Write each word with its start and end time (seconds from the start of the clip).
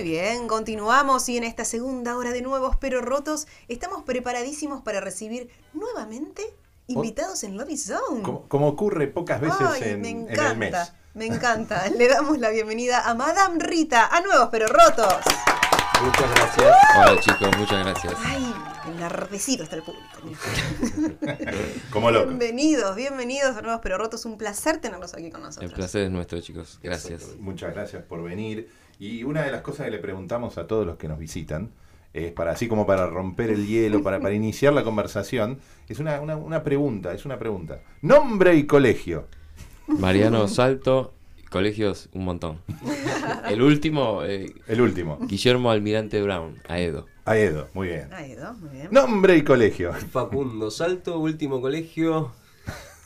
Muy 0.00 0.08
bien, 0.08 0.48
continuamos 0.48 1.28
y 1.28 1.36
en 1.36 1.44
esta 1.44 1.66
segunda 1.66 2.16
hora 2.16 2.30
de 2.30 2.40
Nuevos 2.40 2.74
Pero 2.76 3.02
Rotos 3.02 3.46
estamos 3.68 4.02
preparadísimos 4.02 4.80
para 4.80 4.98
recibir 4.98 5.50
nuevamente 5.74 6.42
invitados 6.86 7.44
en 7.44 7.58
Lobby 7.58 7.76
Zone. 7.76 8.22
Como, 8.22 8.48
como 8.48 8.68
ocurre 8.68 9.08
pocas 9.08 9.42
veces 9.42 9.60
Ay, 9.60 9.82
en, 9.90 10.00
me 10.00 10.08
en 10.08 10.20
encanta, 10.22 10.52
el 10.52 10.56
mes. 10.56 10.92
me 11.12 11.26
encanta. 11.26 11.86
Le 11.98 12.08
damos 12.08 12.38
la 12.38 12.48
bienvenida 12.48 13.10
a 13.10 13.12
Madame 13.12 13.62
Rita, 13.62 14.06
a 14.06 14.22
Nuevos 14.22 14.48
Pero 14.50 14.68
Rotos. 14.68 15.16
Muchas 16.02 16.30
gracias. 16.34 16.76
Hola 16.96 17.20
chicos, 17.20 17.58
muchas 17.58 17.84
gracias. 17.84 18.14
Ay, 18.24 18.54
enardecido 18.86 19.64
está 19.64 19.76
el 19.76 19.82
público. 19.82 20.08
Como 21.92 22.10
loco. 22.10 22.28
Bienvenidos, 22.28 22.96
bienvenidos 22.96 23.54
a 23.54 23.60
Nuevos 23.60 23.82
Pero 23.82 23.98
Rotos. 23.98 24.24
Un 24.24 24.38
placer 24.38 24.78
tenerlos 24.78 25.12
aquí 25.12 25.30
con 25.30 25.42
nosotros. 25.42 25.70
El 25.70 25.76
placer 25.76 26.04
es 26.04 26.10
nuestro 26.10 26.40
chicos, 26.40 26.78
gracias. 26.82 27.36
Muchas 27.38 27.74
gracias 27.74 28.02
por 28.02 28.22
venir. 28.22 28.70
Y 29.00 29.24
una 29.24 29.42
de 29.42 29.50
las 29.50 29.62
cosas 29.62 29.86
que 29.86 29.90
le 29.90 29.98
preguntamos 29.98 30.58
a 30.58 30.66
todos 30.66 30.86
los 30.86 30.96
que 30.96 31.08
nos 31.08 31.18
visitan, 31.18 31.70
es 32.12 32.32
para 32.32 32.52
así 32.52 32.68
como 32.68 32.86
para 32.86 33.06
romper 33.06 33.50
el 33.50 33.66
hielo, 33.66 34.02
para, 34.02 34.20
para 34.20 34.34
iniciar 34.34 34.74
la 34.74 34.84
conversación, 34.84 35.58
es 35.88 35.98
una, 36.00 36.20
una, 36.20 36.36
una 36.36 36.62
pregunta, 36.62 37.14
es 37.14 37.24
una 37.24 37.38
pregunta. 37.38 37.80
Nombre 38.02 38.54
y 38.56 38.66
colegio. 38.66 39.26
Mariano 39.86 40.46
Salto, 40.48 41.14
colegios 41.48 42.10
un 42.12 42.26
montón. 42.26 42.58
El 43.48 43.62
último, 43.62 44.22
eh, 44.22 44.54
El 44.66 44.82
último. 44.82 45.18
Guillermo 45.22 45.70
Almirante 45.70 46.20
Brown, 46.20 46.58
Aedo. 46.68 47.06
Aedo, 47.24 47.68
muy 47.72 47.88
bien. 47.88 48.12
Ahí, 48.12 48.34
dos, 48.34 48.58
muy 48.58 48.70
bien. 48.70 48.88
Nombre 48.90 49.36
y 49.36 49.42
colegio. 49.42 49.94
Facundo 49.94 50.70
Salto, 50.70 51.18
último 51.18 51.62
colegio, 51.62 52.32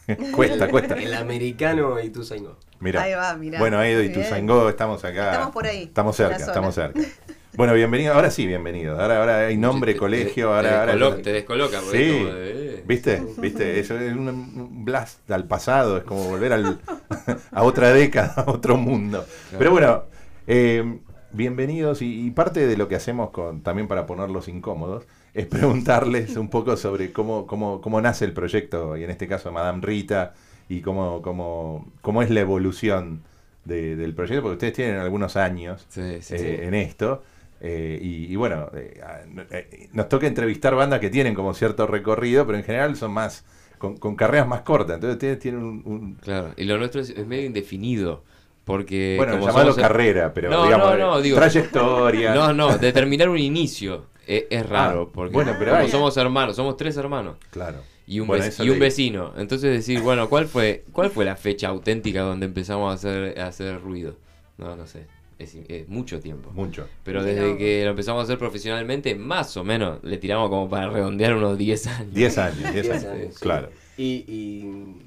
cuesta, 0.34 0.68
cuesta. 0.68 0.94
el 0.94 1.14
americano 1.14 2.00
y 2.00 2.06
Ituzaingó. 2.06 2.58
Mira. 2.84 3.02
Ahí 3.02 3.14
va, 3.14 3.34
mirá. 3.34 3.58
Bueno, 3.58 3.78
Aedo 3.78 4.02
y. 4.02 4.10
Tuzangó, 4.12 4.68
estamos 4.68 5.02
acá. 5.04 5.32
Estamos 5.32 5.52
por 5.54 5.66
ahí, 5.66 5.84
Estamos 5.84 6.16
cerca, 6.16 6.36
estamos 6.36 6.74
cerca. 6.74 7.00
Bueno, 7.56 7.72
bienvenido. 7.72 8.12
Ahora 8.14 8.32
sí, 8.32 8.48
bienvenido. 8.48 9.00
Ahora, 9.00 9.20
ahora 9.20 9.38
hay 9.46 9.56
nombre, 9.56 9.92
Te- 9.92 9.98
colegio. 10.00 10.48
te, 10.48 10.54
ahora, 10.56 10.68
te, 10.70 10.74
ahora- 10.74 10.94
descolo- 10.96 11.22
te 11.22 11.32
descoloca, 11.32 11.80
porque 11.82 11.98
Sí. 11.98 12.04
es 12.10 12.16
como 12.24 12.34
de, 12.34 12.74
eh. 12.74 12.82
¿Viste? 12.84 13.22
¿Viste? 13.38 13.78
Eso 13.80 13.96
es 13.96 14.12
un, 14.12 14.28
un 14.28 14.84
blast 14.84 15.30
al 15.30 15.44
pasado, 15.46 15.96
es 15.98 16.02
como 16.02 16.24
volver 16.24 16.52
al, 16.52 16.80
a 17.52 17.62
otra 17.62 17.92
década, 17.92 18.34
a 18.44 18.50
otro 18.50 18.76
mundo. 18.76 19.24
Pero 19.56 19.70
bueno, 19.70 20.02
eh, 20.48 20.98
bienvenidos 21.30 22.02
y, 22.02 22.26
y 22.26 22.30
parte 22.32 22.66
de 22.66 22.76
lo 22.76 22.88
que 22.88 22.96
hacemos 22.96 23.30
con, 23.30 23.62
también 23.62 23.86
para 23.86 24.04
ponerlos 24.04 24.48
incómodos 24.48 25.04
es 25.32 25.46
preguntarles 25.46 26.36
un 26.36 26.50
poco 26.50 26.76
sobre 26.76 27.12
cómo, 27.12 27.46
cómo, 27.46 27.80
cómo 27.80 28.00
nace 28.00 28.24
el 28.24 28.32
proyecto, 28.32 28.96
y 28.96 29.04
en 29.04 29.10
este 29.10 29.28
caso 29.28 29.52
Madame 29.52 29.80
Rita, 29.80 30.34
y 30.68 30.80
cómo, 30.80 31.22
cómo, 31.22 31.86
cómo 32.00 32.22
es 32.22 32.30
la 32.30 32.40
evolución 32.40 33.22
de- 33.64 33.96
del 33.96 34.14
proyecto, 34.14 34.42
porque 34.42 34.54
ustedes 34.54 34.72
tienen 34.74 34.96
algunos 34.96 35.36
años 35.36 35.84
Sí, 35.88 36.18
sí, 36.20 36.34
eh, 36.34 36.38
sí. 36.38 36.64
en 36.66 36.74
esto. 36.74 37.22
eh, 37.60 37.98
y, 38.02 38.30
y 38.32 38.36
bueno, 38.36 38.68
eh, 38.74 39.00
no- 39.32 39.44
nos 39.92 40.08
toca 40.10 40.26
entrevistar 40.26 40.74
bandas 40.74 41.00
que 41.00 41.08
tienen 41.08 41.34
como 41.34 41.54
cierto 41.54 41.86
recorrido, 41.86 42.44
pero 42.46 42.58
en 42.58 42.64
general 42.64 42.94
son 42.96 43.12
más, 43.12 43.44
con, 43.78 43.96
con 43.96 44.16
carreras 44.16 44.46
más 44.46 44.60
cortas. 44.62 44.96
Entonces 44.96 45.14
ustedes 45.14 45.38
tienen 45.38 45.62
un... 45.62 45.82
un- 45.86 46.14
Claro, 46.16 46.50
y 46.58 46.64
lo 46.64 46.76
nuestro 46.76 47.00
es, 47.00 47.08
es 47.10 47.26
medio 47.26 47.46
indefinido. 47.46 48.22
Porque. 48.64 49.14
bueno, 49.18 49.32
como 49.34 49.46
llamarlo 49.48 49.72
somos- 49.72 49.82
carrera, 49.88 50.32
pero 50.34 50.48
No, 50.50 50.64
digamos, 50.64 50.98
no, 50.98 51.10
no, 51.12 51.20
digo- 51.22 51.36
trayectoria. 51.36 52.34
No, 52.34 52.52
no, 52.54 52.76
determinar 52.78 53.28
un 53.28 53.38
inicio 53.38 54.06
es, 54.26 54.44
es 54.50 54.66
raro. 54.68 55.08
Ah, 55.08 55.12
porque 55.14 55.32
bueno, 55.34 55.52
pero 55.58 55.72
como 55.72 55.82
hay- 55.84 55.90
somos 55.90 56.16
hermanos, 56.16 56.56
somos 56.56 56.76
tres 56.76 56.96
hermanos. 56.96 57.36
Claro. 57.50 57.78
Y 58.06 58.20
un, 58.20 58.26
Bueno, 58.26 58.44
y 58.58 58.68
un 58.68 58.78
vecino. 58.78 59.32
Entonces 59.36 59.72
decir, 59.72 60.00
bueno, 60.00 60.28
¿cuál 60.28 60.46
fue 60.46 60.84
cuál 60.92 61.10
fue 61.10 61.24
la 61.24 61.36
fecha 61.36 61.68
auténtica 61.68 62.22
donde 62.22 62.46
empezamos 62.46 62.90
a 62.90 62.94
hacer, 62.94 63.38
a 63.40 63.46
hacer 63.46 63.80
ruido? 63.80 64.16
No, 64.58 64.76
no 64.76 64.86
sé. 64.86 65.06
Es, 65.38 65.56
es 65.68 65.88
mucho 65.88 66.20
tiempo. 66.20 66.50
Mucho. 66.52 66.86
Pero 67.02 67.24
desde 67.24 67.56
que 67.56 67.84
lo 67.84 67.90
empezamos 67.90 68.20
a 68.20 68.24
hacer 68.24 68.38
profesionalmente, 68.38 69.14
más 69.14 69.56
o 69.56 69.64
menos, 69.64 70.02
le 70.04 70.18
tiramos 70.18 70.48
como 70.48 70.68
para 70.68 70.88
redondear 70.90 71.34
unos 71.34 71.58
10 71.58 71.86
años. 71.88 72.14
10 72.14 72.38
años, 72.38 72.72
10 72.72 72.72
Diez 72.72 73.04
años. 73.04 73.38
Claro. 73.38 73.70
Y, 73.96 74.24
y 74.28 74.64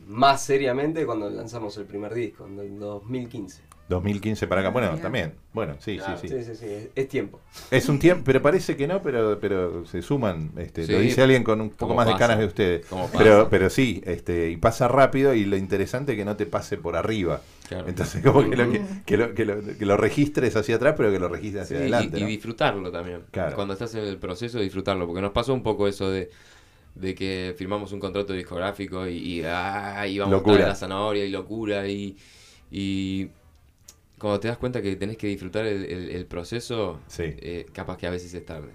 más 0.07 0.43
seriamente 0.43 1.05
cuando 1.05 1.29
lanzamos 1.29 1.77
el 1.77 1.85
primer 1.85 2.13
disco, 2.13 2.45
en 2.45 2.59
el 2.59 2.79
2015. 2.79 3.66
2015 3.89 4.47
para 4.47 4.61
acá. 4.61 4.69
Bueno, 4.71 4.89
Mira. 4.91 5.01
también. 5.01 5.33
Bueno, 5.53 5.75
sí, 5.79 5.97
Claro, 5.97 6.17
sí, 6.19 6.27
sí. 6.27 6.43
sí, 6.43 6.55
sí, 6.55 6.65
es, 6.65 6.89
es 6.95 7.07
tiempo. 7.07 7.39
Es 7.71 7.87
un 7.89 7.99
tiempo, 7.99 8.23
pero 8.25 8.41
parece 8.41 8.75
que 8.75 8.87
no, 8.87 9.01
pero, 9.01 9.39
pero 9.39 9.85
se 9.85 10.01
suman. 10.01 10.51
Este, 10.57 10.85
Lo 10.87 10.99
dice 10.99 11.21
alguien 11.21 11.43
con 11.43 11.61
un 11.61 11.69
poco 11.69 11.95
más 11.95 12.05
de 12.07 12.15
canas 12.15 12.37
de 12.39 12.45
ustedes. 12.45 12.85
Pero, 13.17 13.47
pero 13.49 13.69
sí, 13.69 14.01
este, 14.05 14.49
y 14.51 14.57
pasa 14.57 14.87
rápido 14.87 15.33
y 15.33 15.45
lo 15.45 15.55
interesante 15.57 16.11
es 16.13 16.17
que 16.17 16.25
no 16.25 16.35
te 16.35 16.45
pase 16.45 16.77
por 16.77 16.95
arriba. 16.95 17.41
Claro. 17.69 17.87
Entonces, 17.87 18.23
como 18.23 18.49
que 18.49 18.55
lo, 18.55 18.71
que, 18.71 18.81
que 19.05 19.17
lo, 19.17 19.33
que 19.33 19.45
lo- 19.45 19.77
que 19.77 19.85
lo 19.85 19.97
registres 19.97 20.55
hacia 20.55 20.75
atrás, 20.77 20.93
pero 20.97 21.11
que 21.11 21.19
lo 21.19 21.27
registres 21.27 21.63
hacia 21.63 21.77
Sí, 21.77 21.83
adelante. 21.83 22.19
y, 22.19 22.23
y 22.23 22.25
disfrutarlo 22.25 22.91
también. 22.91 23.21
Claro. 23.31 23.55
Cuando 23.55 23.73
estás 23.73 23.93
en 23.95 24.05
el 24.05 24.17
proceso, 24.17 24.59
disfrutarlo. 24.59 25.05
Porque 25.05 25.21
nos 25.21 25.31
pasó 25.31 25.53
un 25.53 25.63
poco 25.63 25.87
eso 25.87 26.09
de, 26.09 26.29
de 26.95 27.15
que 27.15 27.55
firmamos 27.57 27.91
un 27.93 27.99
contrato 27.99 28.33
discográfico 28.33 29.07
y, 29.07 29.17
y, 29.17 29.43
ah, 29.45 30.05
íbamos 30.07 30.33
a 30.33 30.37
Locura. 30.37 30.53
estar 30.55 30.63
en 30.67 30.69
la 30.69 30.75
zanahoria 30.75 31.25
y 31.25 31.29
locura. 31.29 31.87
Y, 31.87 32.15
y 32.71 33.29
cuando 34.19 34.39
te 34.39 34.47
das 34.47 34.57
cuenta 34.57 34.81
que 34.81 34.95
tenés 34.95 35.17
que 35.17 35.27
disfrutar 35.27 35.65
el, 35.65 35.85
el- 35.85 36.09
el 36.11 36.25
proceso, 36.25 36.99
Sí. 37.07 37.23
eh, 37.25 37.65
capaz 37.73 37.97
que 37.97 38.07
a 38.07 38.09
veces 38.09 38.33
es 38.33 38.45
tarde. 38.45 38.69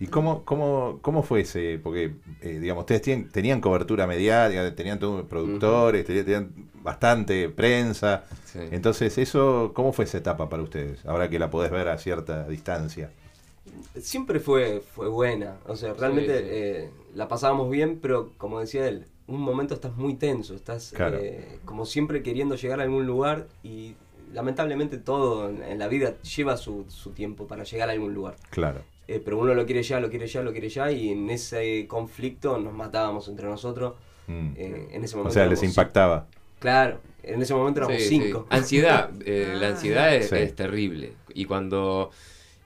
¿Y 0.00 0.08
cómo, 0.08 0.44
cómo, 0.44 0.98
cómo 1.02 1.22
fue 1.22 1.42
ese? 1.42 1.78
Porque, 1.82 2.14
eh, 2.42 2.58
digamos, 2.60 2.82
ustedes 2.82 3.02
tienen- 3.02 3.28
tenían 3.30 3.60
cobertura 3.60 4.06
mediática, 4.06 4.74
tenían 4.74 4.98
todos 4.98 5.24
productores, 5.26 6.04
tenían, 6.04 6.24
tenían 6.24 6.52
bastante 6.82 7.48
prensa. 7.48 8.24
Sí. 8.44 8.58
Entonces, 8.72 9.16
eso 9.18 9.70
¿cómo 9.74 9.92
fue 9.92 10.04
esa 10.04 10.18
etapa 10.18 10.48
para 10.48 10.62
ustedes? 10.62 11.04
Ahora 11.06 11.28
que 11.30 11.38
la 11.38 11.48
podés 11.50 11.70
ver 11.70 11.88
a 11.88 11.96
cierta 11.98 12.46
distancia. 12.48 13.10
Siempre 13.98 14.40
fue, 14.40 14.80
fue 14.94 15.08
buena. 15.08 15.56
O 15.66 15.76
sea, 15.76 15.94
realmente 15.94 16.38
sí. 16.38 16.44
eh, 16.48 16.90
la 17.14 17.28
pasábamos 17.28 17.70
bien, 17.70 17.98
pero 18.02 18.32
como 18.36 18.60
decía 18.60 18.86
él, 18.88 19.06
un 19.26 19.40
momento 19.40 19.74
estás 19.74 19.96
muy 19.96 20.14
tenso, 20.14 20.54
estás 20.54 20.92
Claro. 20.94 21.16
eh, 21.18 21.60
como 21.64 21.86
siempre 21.86 22.22
queriendo 22.22 22.56
llegar 22.56 22.80
a 22.80 22.82
algún 22.82 23.06
lugar 23.06 23.46
y 23.62 23.94
lamentablemente 24.34 24.98
todo 24.98 25.48
en, 25.48 25.78
la 25.78 25.88
vida 25.88 26.20
lleva 26.22 26.56
su, 26.56 26.84
su 26.88 27.10
tiempo 27.12 27.46
para 27.46 27.64
llegar 27.64 27.88
a 27.88 27.92
algún 27.92 28.12
lugar. 28.12 28.36
Claro. 28.50 28.82
Eh, 29.06 29.20
pero 29.24 29.38
uno 29.38 29.54
lo 29.54 29.64
quiere 29.66 29.82
ya, 29.82 30.00
lo 30.00 30.10
quiere 30.10 30.26
ya, 30.26 30.42
lo 30.42 30.52
quiere 30.52 30.68
ya 30.68 30.90
y 30.90 31.10
en 31.10 31.30
ese 31.30 31.86
conflicto 31.88 32.58
nos 32.58 32.72
matábamos 32.74 33.28
entre 33.28 33.46
nosotros. 33.46 33.94
Mm. 34.26 34.48
Eh, 34.56 34.88
en 34.92 35.04
ese 35.04 35.14
o 35.14 35.18
momento 35.18 35.34
sea, 35.34 35.46
les 35.46 35.62
impactaba. 35.62 36.26
cinco. 36.30 36.40
Claro, 36.58 37.00
en 37.22 37.42
ese 37.42 37.54
momento 37.54 37.80
éramos 37.80 37.96
Sí, 38.02 38.08
sí. 38.08 38.20
cinco. 38.22 38.46
Ansiedad, 38.50 39.10
eh, 39.26 39.54
la 39.58 39.68
ansiedad 39.68 40.14
es, 40.14 40.28
Sí. 40.30 40.36
es 40.36 40.54
terrible. 40.54 41.12
Y 41.34 41.44
cuando, 41.44 42.10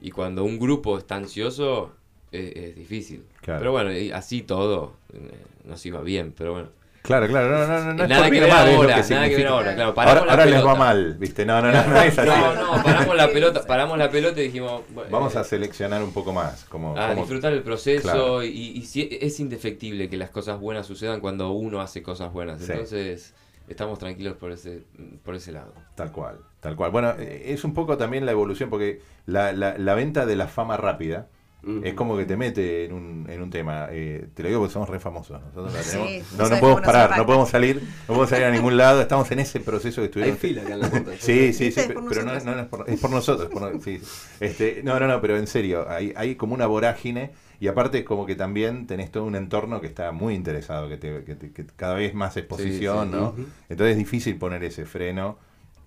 y 0.00 0.10
cuando 0.10 0.44
un 0.44 0.58
grupo 0.58 0.98
está 0.98 1.16
ansioso, 1.16 1.92
es, 2.30 2.54
es 2.54 2.76
difícil. 2.76 3.24
Claro. 3.40 3.58
Pero 3.60 3.72
bueno, 3.72 3.92
y 3.92 4.12
así 4.12 4.42
todo 4.42 4.94
eh, 5.12 5.18
nos 5.64 5.84
iba 5.86 6.00
bien, 6.02 6.32
pero 6.36 6.52
bueno. 6.52 6.68
Claro, 7.08 7.26
claro, 7.26 7.48
no, 7.48 7.66
no, 7.66 7.94
no, 7.94 8.06
nada 8.06 8.22
por 8.24 8.32
que 8.34 8.40
ver 8.40 8.50
ahora, 8.50 9.02
que 9.02 9.14
nada 9.14 9.28
que 9.30 9.36
ver 9.36 9.46
ahora, 9.46 9.74
claro. 9.74 9.94
Ahora, 9.96 10.44
les 10.44 10.62
va 10.62 10.74
mal, 10.74 11.14
¿viste? 11.14 11.46
No, 11.46 11.62
no, 11.62 11.72
no, 11.72 11.86
no 11.86 12.02
es 12.02 12.18
así. 12.18 12.28
No, 12.28 12.54
no, 12.76 12.82
paramos 12.82 13.16
la 13.16 13.28
pelota, 13.28 13.66
paramos 13.66 13.96
la 13.96 14.10
pelota 14.10 14.38
y 14.42 14.44
dijimos, 14.44 14.82
bueno, 14.90 15.10
Vamos 15.10 15.34
eh, 15.34 15.38
a 15.38 15.44
seleccionar 15.44 16.02
un 16.02 16.12
poco 16.12 16.34
más. 16.34 16.66
Como, 16.66 16.94
a 16.98 17.08
como- 17.08 17.22
disfrutar 17.22 17.54
el 17.54 17.62
proceso 17.62 18.02
Claro. 18.02 18.44
y, 18.44 18.48
y 18.50 18.82
si- 18.82 19.08
es 19.22 19.40
indefectible 19.40 20.10
que 20.10 20.18
las 20.18 20.28
cosas 20.28 20.60
buenas 20.60 20.86
sucedan 20.86 21.20
cuando 21.20 21.50
uno 21.52 21.80
hace 21.80 22.02
cosas 22.02 22.30
buenas. 22.30 22.60
Sí. 22.60 22.72
Entonces, 22.72 23.34
estamos 23.68 23.98
tranquilos 23.98 24.36
por 24.36 24.52
ese, 24.52 24.82
por 25.24 25.34
ese 25.34 25.52
lado. 25.52 25.72
Tal 25.94 26.12
cual, 26.12 26.40
tal 26.60 26.76
cual. 26.76 26.90
Bueno, 26.90 27.14
eh, 27.18 27.44
es 27.54 27.64
un 27.64 27.72
poco 27.72 27.96
también 27.96 28.26
la 28.26 28.32
evolución, 28.32 28.68
porque 28.68 29.00
la, 29.24 29.52
la, 29.52 29.78
la 29.78 29.94
venta 29.94 30.26
de 30.26 30.36
la 30.36 30.46
fama 30.46 30.76
rápida 30.76 31.28
Es 31.84 31.94
como 31.94 32.16
que 32.16 32.24
te 32.24 32.36
mete 32.36 32.84
en 32.84 32.92
un, 32.92 33.26
en 33.28 33.42
un 33.42 33.50
tema. 33.50 33.88
Eh, 33.90 34.28
te 34.32 34.42
lo 34.42 34.48
digo 34.48 34.60
porque 34.60 34.72
somos 34.72 34.88
re 34.88 35.00
famosos. 35.00 35.40
Nosotros 35.42 35.74
la 35.74 35.82
tenemos- 35.82 36.32
no 36.38 36.48
no, 36.48 36.60
podemos 36.60 36.80
parar, 36.82 37.16
no 37.18 37.26
podemos 37.26 37.50
salir, 37.50 37.82
no 37.82 38.06
podemos 38.06 38.30
salir 38.30 38.44
a 38.46 38.50
ningún 38.50 38.76
lado. 38.76 39.02
Estamos 39.02 39.30
en 39.32 39.40
ese 39.40 39.60
proceso 39.60 39.96
que 39.96 40.02
Hay 40.22 40.30
estuvieron. 40.30 40.36
fila 40.38 40.62
acá 40.62 40.74
en 40.74 40.80
la 40.80 40.90
puerta. 40.90 41.10
Sí, 41.18 41.52
sí, 41.52 41.72
sí. 41.72 41.80
Es 41.80 41.86
pero, 41.88 42.22
no, 42.22 42.32
no 42.40 42.60
es, 42.60 42.66
por, 42.68 42.88
es 42.88 43.00
por 43.00 43.10
nosotros. 43.10 43.50
por 43.50 43.82
sí. 43.82 44.00
este, 44.40 44.82
no, 44.84 44.98
no, 45.00 45.08
no, 45.08 45.20
pero 45.20 45.36
en 45.36 45.46
serio, 45.46 45.86
hay, 45.90 46.12
hay 46.16 46.36
como 46.36 46.54
una 46.54 46.66
vorágine 46.66 47.32
y 47.60 47.66
aparte 47.66 48.04
como 48.04 48.24
que 48.24 48.36
también 48.36 48.86
tenés 48.86 49.10
todo 49.10 49.24
un 49.24 49.34
entorno 49.34 49.80
que 49.80 49.88
está 49.88 50.12
muy 50.12 50.34
interesado, 50.34 50.88
que, 50.88 50.96
te, 50.96 51.24
que, 51.24 51.34
te- 51.34 51.50
que 51.52 51.66
cada 51.76 51.94
vez 51.94 52.14
más 52.14 52.36
exposición, 52.36 53.10
sí, 53.10 53.16
¿no? 53.16 53.34
Entonces 53.68 53.92
es 53.92 53.98
difícil 53.98 54.36
poner 54.36 54.62
ese 54.62 54.86
freno. 54.86 55.38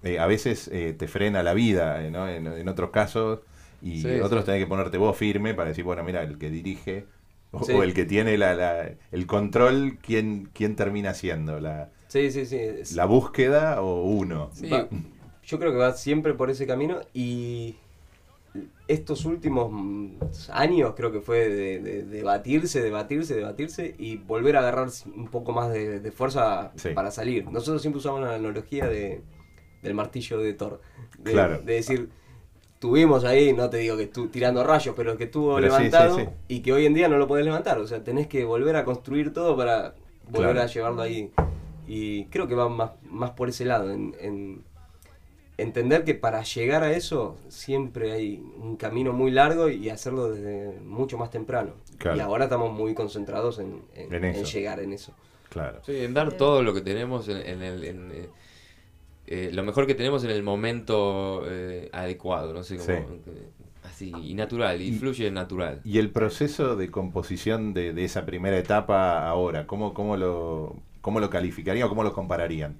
Eh, 0.03 0.19
a 0.19 0.27
veces 0.27 0.69
eh, 0.73 0.93
te 0.97 1.07
frena 1.07 1.43
la 1.43 1.53
vida, 1.53 2.03
eh, 2.05 2.11
¿no? 2.11 2.27
En, 2.27 2.45
en 2.45 2.67
otros 2.67 2.89
casos, 2.89 3.39
y 3.81 4.01
Sí, 4.01 4.19
otros 4.21 4.41
sí. 4.41 4.45
tenés 4.47 4.61
que 4.63 4.67
ponerte 4.67 4.97
vos 4.97 5.15
firme 5.17 5.53
para 5.53 5.69
decir, 5.69 5.83
bueno, 5.83 6.03
mira, 6.03 6.23
el 6.23 6.37
que 6.37 6.49
dirige 6.49 7.05
O, 7.53 7.65
Sí. 7.65 7.73
o 7.73 7.83
el 7.83 7.93
que 7.93 8.05
tiene 8.05 8.37
la, 8.37 8.53
la- 8.53 8.91
el 9.11 9.27
control, 9.27 9.97
¿quién, 10.01 10.49
quién 10.53 10.77
termina 10.77 11.13
siendo? 11.13 11.59
¿La, 11.59 11.89
Sí, 12.07 12.31
sí, 12.31 12.45
sí. 12.45 12.55
es- 12.57 12.93
la 12.93 13.03
búsqueda 13.03 13.81
o 13.81 14.03
uno? 14.03 14.51
Sí. 14.53 14.69
va- 14.69 14.87
yo 15.43 15.59
creo 15.59 15.71
que 15.73 15.77
va 15.77 15.91
siempre 15.91 16.33
por 16.33 16.49
ese 16.49 16.65
camino 16.65 16.99
y 17.13 17.75
estos 18.87 19.25
últimos 19.25 19.69
mm, 19.71 20.11
años 20.51 20.93
creo 20.95 21.11
que 21.11 21.21
fue 21.21 21.49
de, 21.49 21.79
de- 21.79 22.03
debatirse, 22.03 22.81
debatirse, 22.81 23.35
debatirse 23.35 23.95
y 23.97 24.17
volver 24.17 24.57
a 24.57 24.59
agarrar 24.59 24.87
un 25.15 25.27
poco 25.27 25.51
más 25.53 25.71
de, 25.71 25.99
de 25.99 26.11
fuerza 26.11 26.71
Sí. 26.75 26.89
para 26.89 27.11
salir. 27.11 27.45
Nosotros 27.49 27.81
siempre 27.81 27.99
usamos 27.99 28.21
la 28.21 28.35
analogía 28.35 28.87
de, 28.87 29.21
del 29.81 29.93
martillo 29.93 30.37
de 30.39 30.53
Thor. 30.53 30.81
De, 31.19 31.31
Claro. 31.31 31.59
de 31.61 31.73
decir, 31.73 32.09
tuvimos 32.81 33.23
ahí, 33.25 33.53
no 33.53 33.69
te 33.69 33.77
digo 33.77 33.95
que 33.95 34.03
estuvo 34.03 34.27
tirando 34.29 34.63
rayos, 34.63 34.95
pero 34.97 35.15
que 35.15 35.25
estuvo 35.25 35.55
Pero 35.55 35.69
sí, 35.69 35.77
sí, 35.77 35.83
levantado 35.83 36.17
sí. 36.17 36.25
y 36.47 36.59
que 36.61 36.73
hoy 36.73 36.87
en 36.87 36.95
día 36.95 37.07
no 37.07 37.17
lo 37.17 37.27
podés 37.27 37.45
levantar. 37.45 37.77
O 37.77 37.85
sea, 37.87 38.03
tenés 38.03 38.25
que 38.27 38.43
volver 38.43 38.75
a 38.75 38.83
construir 38.83 39.31
todo 39.31 39.55
para 39.55 39.93
volver 40.29 40.53
Claro. 40.53 40.61
a 40.61 40.65
llevarlo 40.65 41.01
ahí. 41.03 41.31
Y 41.87 42.25
creo 42.25 42.47
que 42.47 42.55
va 42.55 42.67
más, 42.69 42.91
más 43.03 43.31
por 43.31 43.49
ese 43.49 43.65
lado, 43.65 43.91
en, 43.91 44.15
en 44.19 44.63
entender 45.57 46.03
que 46.03 46.15
para 46.15 46.41
llegar 46.41 46.81
a 46.83 46.91
eso 46.93 47.37
siempre 47.49 48.13
hay 48.13 48.43
un 48.57 48.77
camino 48.77 49.13
muy 49.13 49.29
largo 49.29 49.69
y 49.69 49.89
hacerlo 49.91 50.31
desde 50.31 50.79
mucho 50.81 51.19
más 51.19 51.29
temprano. 51.29 51.73
Claro. 51.99 52.17
Y 52.17 52.19
ahora 52.19 52.45
estamos 52.45 52.73
muy 52.73 52.95
concentrados 52.95 53.59
en, 53.59 53.81
en- 53.95 54.23
En 54.25 54.43
llegar 54.43 54.79
en 54.79 54.91
eso. 54.93 55.13
Claro. 55.49 55.81
Sí, 55.85 55.97
en 56.03 56.13
dar 56.15 56.33
todo 56.33 56.63
lo 56.63 56.73
que 56.73 56.81
tenemos 56.81 57.27
en, 57.27 57.37
en 57.45 57.61
el... 57.61 58.29
eh, 59.33 59.49
lo 59.53 59.63
mejor 59.63 59.87
que 59.87 59.95
tenemos 59.95 60.23
en 60.23 60.31
el 60.31 60.43
momento 60.43 61.43
eh, 61.47 61.89
adecuado, 61.93 62.53
no 62.53 62.63
sé 62.63 62.75
cómo... 62.77 62.85
Sí. 62.87 62.93
eh, 62.93 63.47
así, 63.83 64.11
y 64.23 64.33
natural, 64.33 64.81
y, 64.81 64.89
Y- 64.89 64.91
fluye 64.99 65.31
natural. 65.31 65.79
Y 65.83 65.97
el 65.99 66.09
proceso 66.11 66.75
de 66.75 66.89
composición 66.91 67.73
de, 67.73 67.93
de 67.93 68.03
esa 68.05 68.25
primera 68.25 68.57
etapa 68.57 69.27
ahora, 69.27 69.65
¿cómo, 69.67 69.93
cómo, 69.93 70.17
lo, 70.17 70.75
¿cómo 71.01 71.19
lo 71.19 71.29
calificarían 71.29 71.85
o 71.85 71.89
cómo 71.89 72.03
lo 72.03 72.13
compararían? 72.13 72.75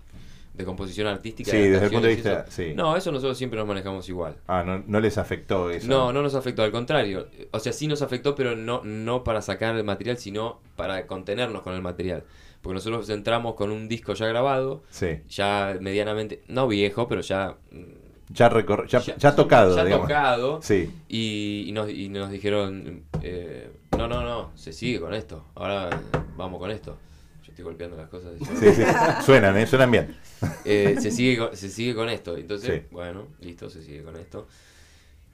De 0.53 0.65
composición 0.65 1.07
artística. 1.07 1.49
Sí, 1.49 1.57
de 1.57 1.69
desde 1.71 1.85
el 1.85 1.91
punto 1.91 2.07
de 2.07 2.13
vista- 2.15 2.41
eso. 2.41 2.51
sí. 2.51 2.73
No, 2.75 2.97
eso 2.97 3.09
nosotros 3.13 3.37
siempre 3.37 3.57
nos 3.57 3.67
manejamos 3.67 4.07
igual. 4.09 4.35
Ah, 4.47 4.63
no, 4.65 4.83
no 4.85 4.99
les 4.99 5.17
afectó 5.17 5.69
eso. 5.69 5.87
No, 5.87 6.11
no 6.11 6.21
nos 6.21 6.35
afectó, 6.35 6.61
al 6.63 6.71
contrario. 6.73 7.27
O 7.51 7.59
sea, 7.59 7.71
sí 7.71 7.87
nos 7.87 8.01
afectó, 8.01 8.35
pero 8.35 8.55
no, 8.57 8.81
no 8.83 9.23
para 9.23 9.41
sacar 9.41 9.75
el 9.77 9.85
material, 9.85 10.17
sino 10.17 10.59
para 10.75 11.07
contenernos 11.07 11.61
con 11.61 11.73
el 11.73 11.81
material. 11.81 12.25
Porque 12.61 12.75
nosotros 12.75 13.09
entramos 13.09 13.55
con 13.55 13.71
un 13.71 13.87
disco 13.87 14.13
ya 14.13 14.27
grabado, 14.27 14.83
Sí. 14.91 15.19
ya 15.29 15.75
medianamente, 15.81 16.41
no 16.47 16.67
viejo, 16.67 17.07
pero 17.07 17.21
ya... 17.21 17.55
mm, 17.71 18.33
Ya, 18.33 18.49
recor- 18.49 18.87
ya, 18.87 18.99
ya 19.17 19.35
tocado, 19.35 19.75
Ya 19.75 19.83
digamos. 19.83 20.07
tocado. 20.07 20.61
Sí. 20.61 20.89
Y, 21.09 21.65
y 21.67 21.71
nos, 21.73 21.89
y 21.89 22.07
nos 22.09 22.29
dijeron, 22.31 23.03
eh, 23.23 23.69
no, 23.97 24.07
no, 24.07 24.21
no, 24.23 24.51
se 24.55 24.71
sigue 24.73 24.99
con 25.01 25.13
esto. 25.13 25.43
Ahora 25.55 25.89
vamos 26.37 26.59
con 26.59 26.71
esto. 26.71 26.97
Yo 27.43 27.51
estoy 27.51 27.65
golpeando 27.65 27.97
las 27.97 28.07
cosas. 28.09 28.33
Sí, 28.39 28.71
sí. 28.73 28.83
Suenan, 29.25 29.57
¿eh? 29.57 29.65
Suenan 29.67 29.91
bien. 29.91 30.15
Eh, 30.63 30.95
se, 31.01 31.11
sigue 31.11 31.37
con, 31.39 31.57
se 31.57 31.67
sigue 31.69 31.93
con 31.95 32.07
esto. 32.09 32.37
Entonces, 32.37 32.83
Sí. 32.83 32.87
bueno, 32.91 33.27
listo, 33.41 33.69
se 33.69 33.81
sigue 33.81 34.01
con 34.03 34.15
esto. 34.15 34.47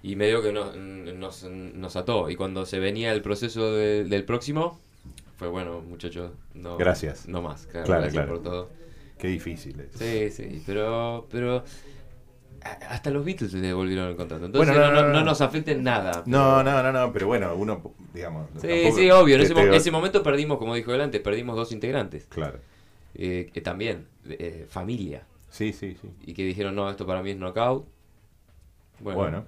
Y 0.01 0.15
medio 0.15 0.41
que 0.41 0.51
nos, 0.51 0.75
nos, 0.75 1.43
nos 1.43 1.95
ató. 1.97 2.29
Y 2.31 2.35
cuando 2.35 2.65
se 2.65 2.79
venía 2.79 3.11
el 3.13 3.21
proceso 3.21 3.73
de- 3.73 4.05
del 4.05 4.23
próximo, 4.25 4.79
fue 5.37 5.47
bueno, 5.47 5.81
muchachos, 5.81 6.31
no, 6.53 6.77
Gracias. 6.77 7.27
no 7.27 7.41
más. 7.41 7.65
Claro, 7.67 7.85
Claro, 7.85 8.01
gracias 8.01 8.25
claro. 8.25 8.33
por 8.41 8.43
todo. 8.43 8.69
Qué 9.17 9.27
difícil 9.29 9.79
es. 9.79 9.93
Sí, 9.97 10.29
sí, 10.29 10.61
pero, 10.65 11.27
pero 11.31 11.63
hasta 12.89 13.09
los 13.11 13.23
Beatles 13.23 13.53
le 13.53 13.61
devolvieron 13.67 14.09
el 14.09 14.15
contrato. 14.15 14.45
Entonces 14.45 14.73
Bueno, 14.75 14.87
no, 14.89 14.93
no, 14.93 15.01
no, 15.01 15.07
no, 15.07 15.13
no. 15.13 15.19
no 15.19 15.25
nos 15.25 15.41
afecta 15.41 15.71
en 15.71 15.83
nada. 15.83 16.23
No, 16.25 16.63
no, 16.63 16.83
no, 16.83 16.91
no, 16.91 17.13
pero 17.13 17.27
bueno, 17.27 17.55
uno, 17.55 17.93
digamos. 18.13 18.49
Sí, 18.61 18.91
sí, 18.93 19.09
obvio. 19.11 19.35
En 19.35 19.41
ese, 19.41 19.53
mo- 19.53 19.61
ese 19.61 19.91
momento 19.91 20.21
perdimos, 20.23 20.57
como 20.57 20.75
dijo 20.75 20.91
delante, 20.91 21.19
perdimos 21.19 21.55
dos 21.55 21.71
integrantes. 21.71 22.25
Claro. 22.27 22.59
eh, 23.15 23.49
que 23.53 23.61
también, 23.61 24.07
eh, 24.27 24.65
familia. 24.69 25.23
Sí, 25.49 25.71
sí, 25.73 25.95
sí. 26.01 26.09
Y 26.25 26.33
que 26.33 26.43
dijeron, 26.43 26.75
no, 26.75 26.89
esto 26.89 27.05
para 27.07 27.23
mí 27.23 27.31
es 27.31 27.37
knockout. 27.37 27.87
Bueno, 28.99 29.19
Bueno. 29.19 29.45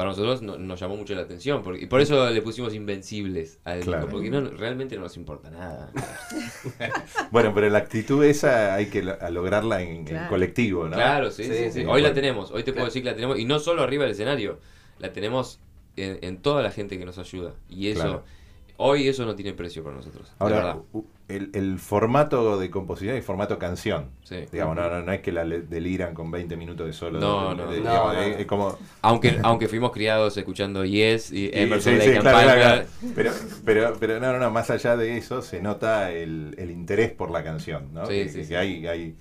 Para 0.00 0.10
nosotros 0.10 0.42
no- 0.42 0.56
nos 0.58 0.80
llamó 0.80 0.96
mucho 0.96 1.14
la 1.14 1.22
atención. 1.22 1.62
Porque, 1.62 1.84
y 1.84 1.86
por 1.86 2.00
eso 2.00 2.30
le 2.30 2.42
pusimos 2.42 2.74
invencibles 2.74 3.58
al 3.64 3.80
Claro. 3.80 4.02
disco, 4.06 4.16
Porque 4.16 4.30
no, 4.30 4.40
realmente 4.50 4.96
no 4.96 5.02
nos 5.02 5.16
importa 5.16 5.50
nada. 5.50 5.92
Bueno, 7.30 7.52
pero 7.54 7.68
la 7.68 7.78
actitud 7.78 8.24
esa 8.24 8.74
hay 8.74 8.86
que 8.86 9.02
lo- 9.02 9.20
a 9.20 9.30
lograrla 9.30 9.82
en, 9.82 10.04
colectivo, 10.28 10.84
¿no? 10.88 10.96
Claro, 10.96 11.30
sí, 11.30 11.44
Sí, 11.44 11.50
sí, 11.50 11.64
sí. 11.64 11.70
sí. 11.80 11.84
Hoy 11.86 12.02
la 12.02 12.12
tenemos. 12.12 12.50
Hoy 12.50 12.62
te 12.64 12.72
puedo 12.72 12.86
decir 12.86 13.02
que 13.02 13.10
la 13.10 13.14
tenemos. 13.14 13.38
Y 13.38 13.44
no 13.44 13.58
solo 13.58 13.82
arriba 13.82 14.04
del 14.04 14.12
escenario. 14.12 14.58
La 14.98 15.12
tenemos 15.12 15.60
en, 15.96 16.18
en 16.22 16.38
toda 16.42 16.62
la 16.62 16.70
gente 16.70 16.98
que 16.98 17.04
nos 17.04 17.18
ayuda. 17.18 17.54
Y 17.68 17.88
eso... 17.88 18.22
Hoy 18.82 19.08
eso 19.08 19.26
no 19.26 19.34
tiene 19.34 19.52
precio 19.52 19.84
para 19.84 19.96
nosotros. 19.96 20.32
Ahora, 20.38 20.78
el, 21.28 21.50
el 21.52 21.78
formato 21.78 22.58
de 22.58 22.70
composición 22.70 23.16
y 23.16 23.20
formato 23.20 23.58
canción. 23.58 24.06
Sí. 24.24 24.46
Digamos, 24.50 24.74
no, 24.74 24.88
no, 24.88 25.02
no 25.02 25.12
es 25.12 25.20
que 25.20 25.32
la 25.32 25.44
deliran 25.44 26.14
con 26.14 26.30
20 26.30 26.56
minutos 26.56 26.86
de 26.86 26.92
solo. 26.94 27.20
No, 27.20 27.54
no. 27.54 27.70
de- 27.70 27.80
No, 27.80 27.90
digamos, 27.90 28.14
no. 28.14 28.22
es, 28.22 28.40
es 28.40 28.46
como. 28.46 28.78
Aunque, 29.02 29.38
aunque 29.42 29.68
fuimos 29.68 29.92
criados 29.92 30.34
escuchando 30.38 30.84
Yes 30.84 31.30
y 31.30 31.50
Emerson 31.52 31.92
sí, 31.92 31.98
Lake 31.98 32.10
sí, 32.10 32.16
and 32.16 32.22
claro, 32.22 32.38
claro, 32.38 32.60
Palmer. 32.60 32.86
claro. 32.86 33.12
Pero, 33.14 33.32
pero, 33.66 33.92
pero 34.00 34.18
no, 34.20 34.32
no, 34.32 34.38
no, 34.38 34.50
más 34.50 34.70
allá 34.70 34.96
de 34.96 35.18
eso 35.18 35.42
se 35.42 35.60
nota 35.60 36.10
el, 36.10 36.54
el 36.56 36.70
interés 36.70 37.12
por 37.12 37.30
la 37.30 37.44
canción, 37.44 37.92
¿no? 37.92 38.06
Sí, 38.06 38.12
que, 38.14 38.28
sí, 38.30 38.38
que 38.38 38.44
sí. 38.46 38.54
hay, 38.54 38.86
hay 38.86 39.14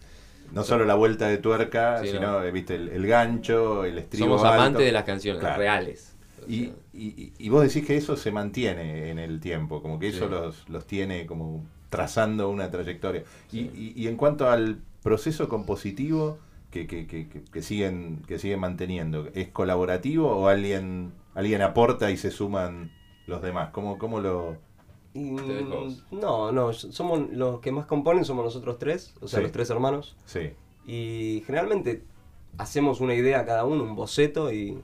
no 0.53 0.63
solo 0.63 0.85
la 0.85 0.95
vuelta 0.95 1.27
de 1.27 1.37
tuerca, 1.37 2.01
Sí, 2.01 2.07
sino, 2.11 2.39
no. 2.39 2.43
eh, 2.43 2.51
viste, 2.51 2.75
el, 2.75 2.89
el 2.89 3.05
gancho, 3.05 3.83
el 3.83 3.97
estribo 3.99 4.37
Somos 4.37 4.43
alto. 4.45 4.53
amantes 4.55 4.85
de 4.85 4.91
las 4.93 5.03
canciones 5.03 5.41
Claro. 5.41 5.57
reales. 5.59 6.08
Y, 6.49 6.71
y, 6.93 7.33
y 7.37 7.49
vos 7.49 7.61
decís 7.63 7.85
que 7.85 7.95
eso 7.95 8.15
se 8.17 8.31
mantiene 8.31 9.09
en 9.11 9.19
el 9.19 9.39
tiempo, 9.39 9.81
como 9.81 9.99
que 9.99 10.07
eso 10.09 10.27
los, 10.27 10.67
los 10.67 10.85
tiene 10.87 11.25
como 11.25 11.63
trazando 11.89 12.49
una 12.49 12.69
trayectoria. 12.71 13.23
Y, 13.51 13.59
y- 13.59 13.93
y 13.95 14.07
en 14.07 14.15
cuanto 14.17 14.49
al 14.49 14.79
proceso 15.03 15.47
compositivo 15.47 16.37
que, 16.71 16.87
que, 16.87 17.07
que, 17.07 17.27
que- 17.29 17.43
que 17.43 17.61
siguen, 17.61 18.21
que 18.27 18.37
siguen 18.39 18.59
manteniendo, 18.59 19.27
¿es 19.33 19.49
colaborativo 19.49 20.27
o 20.29 20.47
alguien, 20.47 21.11
alguien 21.35 21.61
aporta 21.61 22.11
y 22.11 22.17
se 22.17 22.31
suman 22.31 22.91
los 23.27 23.41
demás? 23.41 23.69
¿Cómo, 23.71 23.97
cómo 23.97 24.19
lo...? 24.19 24.57
Dos. 25.13 26.05
no, 26.11 26.51
no, 26.51 26.71
somos 26.73 27.29
los 27.31 27.59
que 27.61 27.71
más 27.71 27.85
componen 27.87 28.25
somos 28.25 28.45
nosotros 28.45 28.77
tres, 28.77 29.15
o 29.21 29.27
sea, 29.27 29.39
Sí. 29.39 29.43
los 29.43 29.51
tres 29.51 29.69
hermanos. 29.71 30.15
Sí, 30.25 30.51
Y 30.85 31.43
generalmente 31.45 32.03
hacemos 32.57 33.01
una 33.01 33.15
idea 33.15 33.45
cada 33.45 33.65
uno, 33.65 33.83
un 33.83 33.95
boceto 33.95 34.53
y 34.53 34.77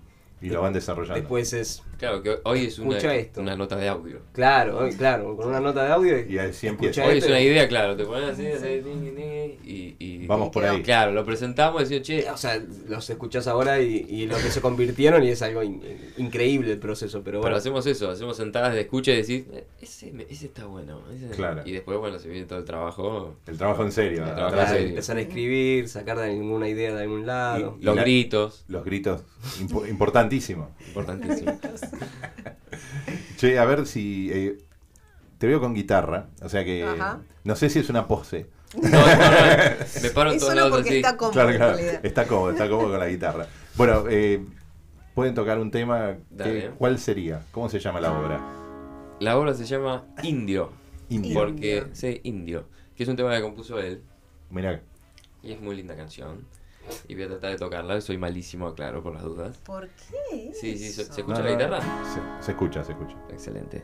y 0.45 0.49
lo 0.49 0.61
van 0.61 0.73
desarrollando. 0.73 1.15
después 1.19 1.53
es, 1.53 1.81
Claro, 1.97 2.21
que 2.21 2.37
hoy 2.43 2.65
es 2.65 2.77
una, 2.79 2.97
esto. 2.97 3.39
una 3.41 3.55
nota 3.55 3.77
de 3.77 3.87
audio. 3.87 4.19
claro, 4.33 4.79
hoy, 4.79 4.91
claro, 4.95 5.35
con 5.37 5.47
una 5.47 5.59
nota 5.61 5.85
de 5.85 5.91
audio 5.93 6.19
y 6.29 6.37
así 6.37 6.67
empieza. 6.67 7.01
escucha 7.01 7.07
Hoy 7.11 7.17
es 7.19 7.25
una 7.25 7.39
y- 7.39 7.45
idea, 7.47 7.67
claro, 7.69 7.95
te 7.95 8.03
pones 8.03 8.31
así, 8.31 8.45
así, 8.47 8.81
y, 9.63 9.95
y- 9.99 10.27
Vamos 10.27 10.49
por 10.49 10.65
ahí. 10.65 10.81
Claro, 10.81 11.11
lo 11.11 11.23
presentamos 11.25 11.81
y 11.81 11.85
decimos, 11.99 12.07
che, 12.07 12.29
O 12.31 12.37
sea, 12.37 12.61
los 12.87 13.09
escuchás 13.09 13.47
ahora 13.47 13.79
y, 13.81 14.05
y 14.09 14.25
lo 14.25 14.35
que 14.35 14.49
se 14.49 14.59
convirtieron 14.61 15.23
y 15.23 15.29
es 15.29 15.41
algo 15.41 15.63
in- 15.63 15.81
increíble 16.17 16.71
el 16.73 16.79
proceso, 16.79 17.19
pero 17.23 17.35
pero 17.35 17.41
bueno. 17.41 17.57
hacemos 17.57 17.85
eso, 17.85 18.09
hacemos 18.09 18.37
sentadas 18.37 18.73
de 18.73 18.81
escucha 18.81 19.11
y 19.11 19.17
decir, 19.17 19.47
"Eh, 19.53 19.65
ese, 19.81 20.13
ese 20.29 20.45
está 20.47 20.65
bueno. 20.65 21.01
ese-". 21.13 21.29
Claro. 21.35 21.61
Y 21.65 21.71
después, 21.71 21.97
bueno, 21.97 22.17
se 22.19 22.27
viene 22.29 22.45
todo 22.45 22.59
el 22.59 22.65
trabajo, 22.65 23.35
El 23.47 23.57
trabajo 23.57 23.83
en 23.83 23.91
serio. 23.91 24.25
El 24.25 24.35
trabajo 24.35 24.59
en 24.61 24.67
serio. 24.67 24.87
empezar 24.89 25.17
a 25.17 25.21
escribir, 25.21 25.87
sacar 25.89 26.17
de 26.17 26.25
alguna 26.31 26.67
idea 26.69 26.93
de 26.95 27.03
algún 27.03 27.25
lado. 27.25 27.77
Y 27.79 27.83
los 27.85 27.95
la- 27.95 28.01
gritos, 28.01 28.65
Los 28.67 28.83
gritos, 28.85 29.21
impo- 29.61 29.87
importantísimo. 30.35 30.69
importantísimo. 30.87 31.59
Che, 33.37 33.57
a 33.59 33.65
ver 33.65 33.85
si. 33.85 34.29
eh, 34.31 34.57
te 35.37 35.47
veo 35.47 35.59
con 35.59 35.73
guitarra, 35.73 36.27
o 36.41 36.49
sea 36.49 36.63
que. 36.63 36.83
Ajá. 36.83 37.19
No 37.43 37.55
sé 37.55 37.69
si 37.69 37.79
es 37.79 37.89
una 37.89 38.07
pose. 38.07 38.47
No, 38.75 38.89
no, 38.89 38.97
no, 38.97 39.03
me 40.01 40.09
paro 40.09 40.31
en 40.31 40.39
todos 40.39 40.49
solo 40.49 40.55
lados 40.55 40.71
porque 40.71 40.89
así. 40.89 40.97
está 40.97 41.15
cómodo 41.17 41.33
Claro, 41.33 41.55
claro. 41.55 41.77
Está 42.03 42.27
cómodo, 42.27 42.51
está 42.51 42.69
cómodo 42.69 42.89
con 42.89 42.99
la 42.99 43.07
guitarra. 43.07 43.47
Bueno, 43.75 44.05
eh, 44.09 44.43
pueden 45.13 45.33
tocar 45.35 45.59
un 45.59 45.71
tema. 45.71 46.15
que-. 46.37 46.71
¿Cuál 46.77 46.99
sería? 46.99 47.41
¿Cómo 47.51 47.69
se 47.69 47.79
llama 47.79 48.01
la 48.01 48.11
obra? 48.17 48.41
La 49.19 49.37
obra 49.37 49.53
se 49.53 49.65
llama 49.65 50.05
Indio, 50.23 50.71
Indio. 51.09 51.33
porque, 51.33 51.77
Indio. 51.77 51.89
sí, 51.95 52.19
Indio, 52.23 52.67
que 52.95 53.03
es 53.03 53.09
un 53.09 53.15
tema 53.15 53.33
que 53.35 53.41
compuso 53.41 53.79
él. 53.79 54.01
Mira, 54.49 54.81
Y 55.41 55.53
es 55.53 55.61
muy 55.61 55.75
linda 55.75 55.95
canción. 55.95 56.45
Y 57.07 57.15
voy 57.15 57.23
a 57.23 57.27
tratar 57.27 57.51
de 57.51 57.57
tocarla. 57.57 58.01
Soy 58.01 58.17
malísimo, 58.17 58.67
aclaro, 58.67 59.01
por 59.03 59.13
las 59.13 59.23
dudas. 59.23 59.57
¿Por 59.59 59.87
qué? 59.89 60.51
Sí, 60.53 60.77
sí, 60.77 60.89
¿se, 60.91 61.05
se 61.05 61.21
escucha 61.21 61.39
No, 61.39 61.45
la 61.45 61.51
no, 61.51 61.57
guitarra? 61.57 61.81
Se, 62.39 62.45
se 62.45 62.51
escucha, 62.51 62.83
se 62.83 62.91
escucha. 62.93 63.15
Excelente. 63.29 63.83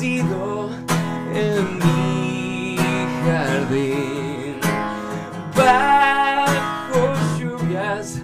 en 0.00 1.78
mi 1.78 2.76
jardín. 3.26 4.60
Bajo 5.56 7.14
lluvias 7.36 8.22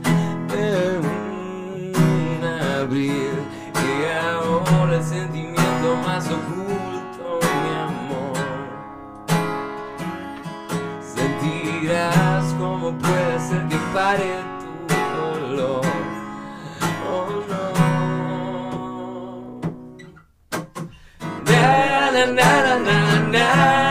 de 0.50 0.98
un 0.98 2.44
abril 2.80 3.34
y 3.74 4.04
ahora 4.24 4.98
el 4.98 5.02
sentimiento 5.02 5.96
más 6.06 6.26
oculto 6.26 7.40
mi 7.42 7.70
amor. 7.88 8.38
Sentirás 11.02 12.44
como 12.56 12.92
puede 12.98 13.40
ser 13.40 13.66
que 13.66 13.78
pare 13.92 14.53
now. 23.34 23.83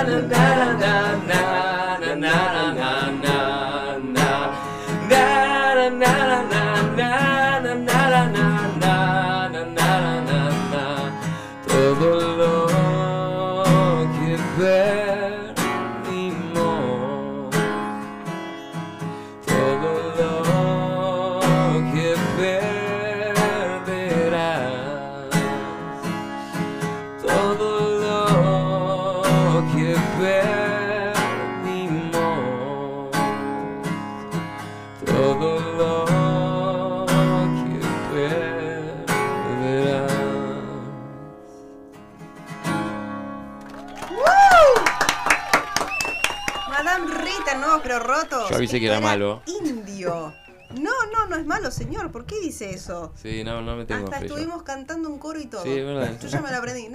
avisé 48.63 48.79
que 48.79 48.87
era, 48.87 48.99
malo. 48.99 49.41
Indio. 49.45 50.33
No, 50.79 50.91
no, 51.11 51.27
no 51.27 51.35
es 51.35 51.45
malo, 51.45 51.69
señor. 51.69 52.11
¿Por 52.11 52.25
qué 52.25 52.39
dice 52.39 52.71
eso? 52.71 53.13
Sí, 53.15 53.43
no, 53.43 53.61
no 53.61 53.75
me 53.75 53.85
tengo 53.85 54.05
Hasta 54.05 54.25
estuvimos 54.25 54.63
cantando 54.63 55.09
un 55.09 55.19
coro 55.19 55.39
y 55.39 55.45
todo. 55.45 55.63
Sí, 55.63 55.69
verdad. 55.81 56.17
Yo 56.19 56.27
ya 56.27 56.41
me 56.41 56.49
lo 56.49 56.57
aprendí. 56.57 56.89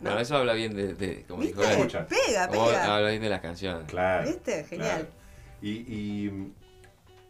No, 0.00 0.18
eso 0.18 0.36
habla 0.36 0.54
bien 0.54 0.74
de. 0.74 1.24
como 1.28 1.42
¿Viste? 1.42 1.60
Dijo, 1.60 1.70
Escucha. 1.70 2.06
Pega, 2.06 2.48
pega. 2.48 2.96
Habla 2.96 3.10
bien 3.10 3.22
de 3.22 3.28
las 3.28 3.40
canciones. 3.40 3.84
Claro. 3.88 4.28
¿Viste? 4.28 4.64
Genial. 4.64 5.08
Y, 5.60 5.70
y, 5.70 6.30
mm, 6.30 6.52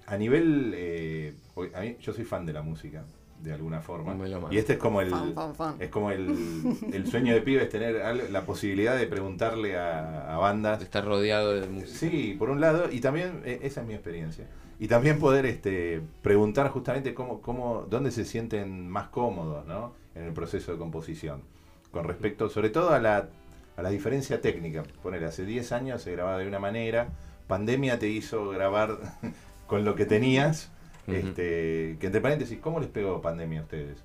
a 0.07 0.17
nivel. 0.17 0.73
Eh, 0.77 1.35
a 1.75 1.81
mí, 1.81 1.97
yo 2.01 2.13
soy 2.13 2.25
fan 2.25 2.47
de 2.47 2.53
la 2.53 2.63
música 2.63 3.05
de 3.43 3.53
alguna 3.53 3.81
forma. 3.81 4.17
Y 4.51 4.59
este 4.59 4.75
es 4.75 4.79
como 4.79 5.01
el. 5.01 5.11
Fan, 5.11 5.35
fan, 5.35 5.55
fan. 5.55 5.77
Es 5.79 5.89
como 5.89 6.11
el, 6.11 6.77
el 6.93 7.07
sueño 7.07 7.35
de 7.35 7.41
pibe, 7.41 7.63
es 7.63 7.69
tener 7.69 8.31
la 8.31 8.45
posibilidad 8.45 8.97
de 8.97 9.07
preguntarle 9.07 9.77
a, 9.79 10.35
a 10.35 10.39
bandas. 10.39 10.83
Estar 10.83 11.05
rodeado 11.05 11.55
de 11.55 11.67
música. 11.69 11.99
Sí, 11.99 12.37
por 12.39 12.51
un 12.51 12.61
lado, 12.61 12.91
y 12.91 13.01
también, 13.01 13.43
eh, 13.45 13.61
esa 13.63 13.81
es 13.81 13.87
mi 13.87 13.95
experiencia. 13.95 14.47
Y 14.79 14.89
también 14.89 15.19
poder 15.19 15.45
este, 15.47 16.01
preguntar 16.23 16.69
justamente 16.71 17.13
cómo, 17.13 17.41
cómo, 17.43 17.87
dónde 17.89 18.11
se 18.11 18.25
sienten 18.25 18.89
más 18.89 19.09
cómodos, 19.09 19.67
¿no? 19.67 19.93
En 20.15 20.25
el 20.25 20.33
proceso 20.33 20.73
de 20.73 20.79
composición. 20.79 21.43
Con 21.91 22.05
respecto, 22.05 22.49
sobre 22.49 22.71
todo, 22.71 22.91
a 22.91 22.99
la, 22.99 23.29
a 23.77 23.83
la 23.83 23.91
diferencia 23.91 24.41
técnica. 24.41 24.83
Poner, 25.03 25.25
hace 25.25 25.45
10 25.45 25.73
años 25.73 26.03
se 26.03 26.13
grababa 26.13 26.39
de 26.39 26.47
una 26.47 26.59
manera, 26.59 27.09
pandemia 27.47 27.99
te 27.99 28.09
hizo 28.09 28.49
grabar 28.49 28.99
con 29.67 29.85
lo 29.85 29.95
que 29.97 30.07
tenías. 30.07 30.71
Este, 31.07 31.97
que 32.01 32.07
entre 32.07 32.21
paréntesis, 32.21 32.59
¿cómo 32.61 32.79
les 32.81 32.89
pegó 32.89 33.21
pandemia 33.21 33.61
a 33.61 33.63
ustedes? 33.65 33.99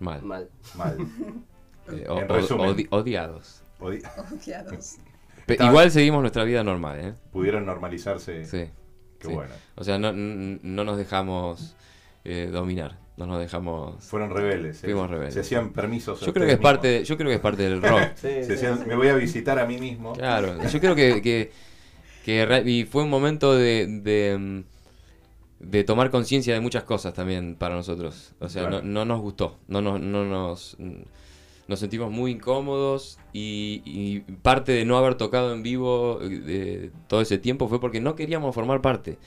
Mal. 0.00 0.22
Mal. 0.22 0.48
Mal. 0.76 0.96
Eh, 1.90 2.06
o- 2.08 2.20
En 2.20 2.28
resumen. 2.28 2.70
odi- 2.76 2.86
odiados. 2.90 3.64
Odi- 3.80 4.02
Odiados. 4.32 4.98
Igual 5.48 5.90
seguimos 5.90 6.20
nuestra 6.20 6.44
vida 6.44 6.62
normal, 6.62 7.00
¿eh? 7.00 7.14
Pudieron 7.32 7.66
normalizarse. 7.66 8.44
Sí. 8.44 8.70
Qué 9.18 9.26
sí. 9.26 9.34
bueno. 9.34 9.52
O 9.74 9.82
sea, 9.82 9.98
no, 9.98 10.12
no 10.12 10.84
nos 10.84 10.96
dejamos 10.96 11.74
eh, 12.24 12.48
dominar. 12.52 12.98
No 13.16 13.26
nos 13.26 13.40
dejamos. 13.40 14.02
Fueron 14.04 14.30
rebeldes. 14.30 14.78
eh. 14.84 14.86
Fuimos 14.86 15.10
rebeldes. 15.10 15.34
Se 15.34 15.40
hacían 15.40 15.70
permisos. 15.72 16.22
a 16.22 16.26
Yo 16.26 16.32
creo 16.32 16.46
que 16.46 16.52
es 16.52 16.58
parte, 16.60 16.86
de- 16.86 17.04
yo 17.04 17.16
creo 17.16 17.28
que 17.30 17.34
es 17.34 17.40
parte 17.40 17.64
del 17.64 17.82
rock. 17.82 18.00
Sí, 18.14 18.28
Se 18.44 18.56
sí, 18.56 18.66
me 18.86 18.94
voy 18.94 19.08
a 19.08 19.14
visitar 19.16 19.58
a 19.58 19.66
mí 19.66 19.76
mismo. 19.78 20.12
Claro, 20.12 20.62
yo 20.68 20.78
creo 20.80 20.94
que, 20.94 21.20
que, 22.24 22.62
y 22.64 22.84
fue 22.84 23.02
un 23.02 23.10
momento 23.10 23.56
de, 23.56 23.88
de, 23.88 24.38
mm, 24.38 24.60
de 25.62 25.84
tomar 25.84 26.10
conciencia 26.10 26.54
de 26.54 26.60
muchas 26.60 26.84
cosas 26.84 27.14
también 27.14 27.54
para 27.56 27.74
nosotros. 27.76 28.34
O 28.40 28.48
sea, 28.48 28.62
Claro. 28.62 28.82
no, 28.82 28.82
no 28.82 29.04
nos 29.04 29.20
gustó, 29.20 29.58
no 29.68 29.80
nos, 29.80 30.00
no 30.00 30.24
nos, 30.24 30.76
nos 31.68 31.78
sentimos 31.78 32.10
muy 32.10 32.32
incómodos 32.32 33.18
y, 33.32 33.82
y 33.84 34.20
parte 34.42 34.72
de 34.72 34.84
no 34.84 34.98
haber 34.98 35.14
tocado 35.14 35.52
en 35.54 35.62
vivo 35.62 36.18
eh, 36.22 36.28
de 36.28 36.90
todo 37.06 37.20
ese 37.20 37.38
tiempo 37.38 37.68
fue 37.68 37.80
porque 37.80 38.00
no 38.00 38.14
queríamos 38.16 38.54
formar 38.54 38.80
parte. 38.82 39.18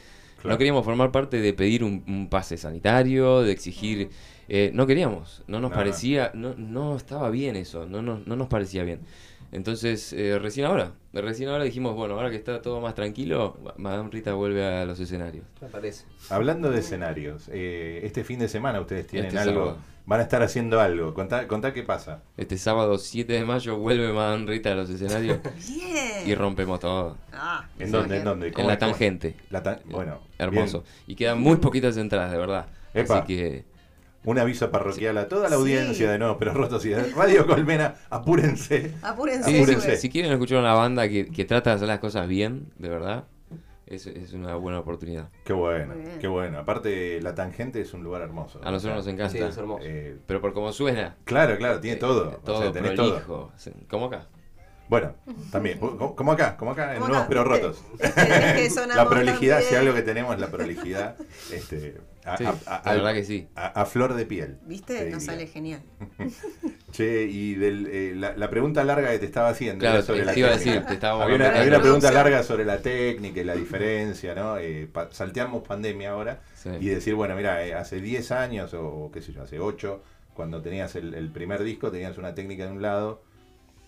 Claro. 0.42 0.54
No 0.54 0.58
queríamos 0.58 0.86
formar 0.86 1.12
parte 1.12 1.40
de 1.40 1.54
pedir 1.54 1.84
un, 1.84 2.04
un 2.08 2.30
pase 2.30 2.58
sanitario, 2.58 3.42
de 3.42 3.52
exigir... 3.52 4.10
eh, 4.48 4.70
no 4.76 4.86
queríamos, 4.86 5.44
no 5.48 5.60
nos 5.60 5.72
No, 5.72 5.76
no. 5.76 5.76
parecía, 5.76 6.32
no, 6.36 6.54
no 6.56 6.96
estaba 6.98 7.30
bien 7.32 7.56
eso, 7.56 7.88
no, 7.88 8.02
no, 8.04 8.22
no 8.26 8.36
nos 8.36 8.48
parecía 8.48 8.84
bien. 8.84 9.00
Entonces, 9.56 10.12
eh, 10.12 10.38
recién 10.38 10.66
ahora, 10.66 10.92
recién 11.14 11.48
ahora 11.48 11.64
dijimos, 11.64 11.96
bueno, 11.96 12.16
ahora 12.16 12.30
que 12.30 12.36
está 12.36 12.62
todo 12.62 12.82
más 12.82 12.94
tranquilo, 12.94 13.58
Madame 13.78 14.10
Rita 14.12 14.34
vuelve 14.34 14.66
a 14.66 14.84
los 14.84 15.00
escenarios. 15.00 15.46
Me 15.62 15.70
parece. 15.70 16.04
Hablando 16.30 16.70
de 16.72 16.80
escenarios, 16.80 17.50
eh, 17.54 18.02
este 18.04 18.26
fin 18.26 18.38
de 18.40 18.50
semana 18.50 18.82
ustedes 18.82 19.08
tienen 19.08 19.28
Este 19.30 19.40
algo, 19.40 19.62
sábado. 19.62 19.78
van 20.06 20.20
a 20.20 20.24
estar 20.24 20.44
haciendo 20.44 20.82
algo. 20.82 21.14
Contá, 21.14 21.48
contá 21.48 21.72
qué 21.74 21.84
pasa. 21.84 22.22
Este 22.36 22.58
sábado 22.58 22.98
7 22.98 23.32
de 23.32 23.46
mayo 23.46 23.78
vuelve 23.78 24.12
Madame 24.12 24.46
Rita 24.46 24.74
a 24.74 24.76
los 24.76 24.90
escenarios 24.90 25.40
Bien. 25.70 26.28
y 26.28 26.36
rompemos 26.36 26.82
todo. 26.82 27.16
Ah, 27.32 27.66
¿En 27.80 27.92
dónde? 27.94 28.18
¿En 28.18 28.24
dónde? 28.26 28.48
En 28.48 28.54
¿Cómo 28.54 28.68
la 28.68 28.78
tangente. 28.78 29.38
La 29.52 29.64
tan- 29.64 29.80
bueno, 29.86 30.20
Hermoso. 30.38 30.82
bien. 30.82 30.94
Y 31.08 31.16
quedan 31.16 31.40
muy 31.40 31.56
poquitas 31.56 31.96
entradas, 31.96 32.30
de 32.30 32.38
verdad. 32.38 32.66
Epa. 32.94 33.20
Así 33.20 33.28
que 33.28 33.64
Un 34.26 34.40
aviso 34.40 34.72
parroquial 34.72 35.18
a 35.18 35.28
toda 35.28 35.44
la 35.44 35.56
Sí. 35.56 35.62
audiencia 35.62 36.12
de 36.12 36.18
nuevo, 36.18 36.38
pero 36.38 36.54
rotos 36.54 36.84
y 36.86 36.90
de 36.90 37.04
Radio 37.14 37.46
Colmena, 37.48 37.96
apúrense. 38.10 38.94
Apúrense. 39.02 39.50
Sí, 39.50 39.56
sí, 39.58 39.62
Apúrense. 39.64 39.98
si 39.98 40.10
quieren 40.10 40.32
escuchar 40.32 40.60
una 40.60 40.74
banda 40.74 41.08
que, 41.08 41.28
que 41.28 41.46
trata 41.46 41.70
de 41.72 41.76
hacer 41.78 41.88
las 41.88 42.00
cosas 42.00 42.28
bien, 42.28 42.72
de 42.78 42.90
verdad, 42.90 43.26
es, 43.86 44.08
es 44.08 44.34
una 44.34 44.56
buena 44.56 44.80
oportunidad. 44.80 45.30
Qué 45.44 45.54
bueno, 45.54 45.94
qué 46.20 46.28
bueno. 46.28 46.58
Aparte, 46.58 47.22
la 47.22 47.36
tangente 47.36 47.82
es 47.82 47.94
un 47.94 48.04
lugar 48.04 48.24
hermoso. 48.24 48.60
A 48.64 48.72
nosotros 48.72 48.96
nos 48.96 49.02
O 49.02 49.04
sea, 49.04 49.14
encanta. 49.14 49.32
Sí, 49.32 49.38
es 49.44 49.58
hermoso. 49.58 49.84
eh, 49.86 50.18
Pero 50.26 50.42
por 50.42 50.54
cómo 50.54 50.74
suena. 50.74 51.16
claro, 51.24 51.56
claro, 51.58 51.80
tiene 51.80 51.98
eh, 51.98 52.00
todo. 52.00 52.32
Todo 52.44 52.58
o 52.58 52.62
sea, 52.64 52.72
tenés 52.72 52.96
todo. 52.96 53.12
prolijo. 53.20 53.52
Como 53.88 54.06
acá. 54.08 54.26
Bueno, 54.90 55.14
también, 55.52 55.80
como 56.16 56.32
acá, 56.32 56.58
como 56.58 56.72
acá 56.72 56.94
en 56.96 57.00
Nuevos 57.00 57.26
pero 57.28 57.44
rotos. 57.44 57.80
Es 58.00 58.12
que- 58.14 58.22
es 58.22 58.54
que 58.56 58.70
sonamos 58.70 58.96
la 58.96 59.10
prolijidad, 59.10 59.56
también. 59.58 59.70
si 59.70 59.76
algo 59.76 59.94
que 59.96 60.02
tenemos 60.04 60.34
es 60.36 60.42
la 60.42 60.48
prolijidad, 60.48 61.16
este, 61.52 61.98
a, 62.26 62.38
Sí, 62.38 62.44
a- 62.46 62.76
a- 62.76 62.82
la 62.86 62.94
verdad 62.96 63.14
que 63.14 63.24
sí. 63.24 63.48
a- 63.56 63.82
a 63.82 63.86
flor 63.86 64.14
de 64.16 64.26
piel. 64.26 64.58
te 64.60 64.66
¿Viste? 64.68 65.10
Nos 65.12 65.24
sale 65.24 65.48
genial. 65.48 65.82
Che, 66.92 67.24
y 67.24 67.56
del, 67.56 67.88
eh, 67.92 68.14
la, 68.16 68.38
la 68.38 68.50
pregunta 68.50 68.84
larga 68.86 69.12
que 69.12 69.20
te 69.20 69.26
estaba 69.26 69.50
haciendo 69.50 69.82
Claro, 69.82 70.02
sobre 70.02 70.22
te 70.22 70.26
la 70.28 70.38
iba 70.40 70.48
a 70.48 70.52
decir, 70.52 70.86
te 70.86 70.94
estaba 70.94 71.24
Había 71.24 71.36
una, 71.36 71.46
hablando. 71.48 71.60
había 71.62 71.74
una 71.76 71.82
pregunta 71.82 72.12
larga 72.12 72.42
sobre 72.44 72.64
la 72.64 72.78
técnica 72.82 73.42
y 73.42 73.44
la 73.44 73.56
diferencia, 73.56 74.34
¿no? 74.34 74.58
Eh, 74.58 74.88
pa- 74.92 75.10
salteamos 75.12 75.64
pandemia 75.68 76.12
ahora 76.12 76.40
Sí. 76.56 76.70
y 76.80 76.86
decir, 76.88 77.14
bueno, 77.16 77.36
mira, 77.36 77.66
eh, 77.66 77.74
hace 77.74 78.00
10 78.00 78.32
años 78.32 78.74
o 78.74 79.12
qué 79.14 79.22
sé 79.22 79.34
yo, 79.34 79.44
hace 79.44 79.60
8, 79.60 80.02
cuando 80.34 80.62
tenías 80.62 80.96
el, 80.96 81.14
el 81.16 81.32
primer 81.32 81.64
disco 81.64 81.92
tenías 81.92 82.18
una 82.18 82.34
técnica 82.34 82.66
de 82.66 82.72
un 82.72 82.82
lado 82.82 83.22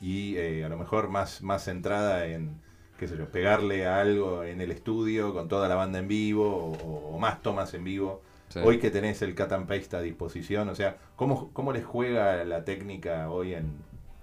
y 0.01 0.35
eh, 0.37 0.63
a 0.65 0.69
lo 0.69 0.77
mejor 0.77 1.07
más, 1.09 1.41
más 1.41 1.63
centrada 1.63 2.25
en, 2.27 2.59
qué 2.97 3.07
sé 3.07 3.17
yo, 3.17 3.25
pegarle 3.29 3.85
a 3.85 3.99
algo 3.99 4.43
en 4.43 4.61
el 4.61 4.71
estudio 4.71 5.33
con 5.33 5.47
toda 5.47 5.67
la 5.69 5.75
banda 5.75 5.99
en 5.99 6.07
vivo 6.07 6.47
o, 6.83 7.15
o 7.15 7.19
más 7.19 7.41
tomas 7.41 7.73
en 7.73 7.83
vivo. 7.83 8.21
Sí. 8.49 8.59
Hoy 8.63 8.79
que 8.79 8.89
tenés 8.91 9.21
el 9.21 9.35
cut 9.35 9.51
and 9.51 9.67
paste 9.67 9.95
a 9.97 10.01
disposición, 10.01 10.69
o 10.69 10.75
sea, 10.75 10.95
¿cómo, 11.15 11.49
cómo 11.53 11.73
les 11.73 11.85
juega 11.85 12.43
la 12.45 12.63
técnica 12.63 13.29
hoy 13.29 13.53
en, 13.53 13.71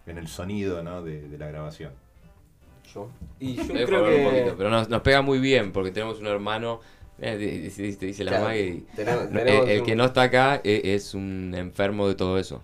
en 0.07 0.17
el 0.19 0.29
sonido 0.29 0.83
¿no? 0.83 1.03
de, 1.03 1.29
de 1.29 1.39
la 1.39 1.47
grabación? 1.49 1.93
Yo. 2.93 3.09
Y 3.41 3.55
yo 3.57 3.65
creo 3.67 3.87
jugar 3.87 4.03
un 4.03 4.11
que. 4.11 4.25
poquito, 4.25 4.55
pero 4.57 4.71
nos, 4.71 4.89
nos 4.89 5.03
pega 5.03 5.21
muy 5.23 5.39
bien 5.39 5.73
porque 5.73 5.91
tenemos 5.91 6.21
un 6.21 6.27
hermano. 6.27 6.81
eh, 7.21 7.37
dice 7.37 8.25
la 8.25 8.31
Claro, 8.33 8.45
Maggie. 8.47 8.83
tenemos- 8.97 9.29
tenemos 9.33 9.69
el 9.69 9.81
un- 9.81 9.87
que 9.87 9.95
no 9.97 10.05
está 10.05 10.23
acá 10.23 10.61
eh, 10.65 10.81
es 10.85 11.15
un 11.15 11.55
enfermo 11.57 12.09
de 12.09 12.15
todo 12.15 12.39
eso. 12.39 12.63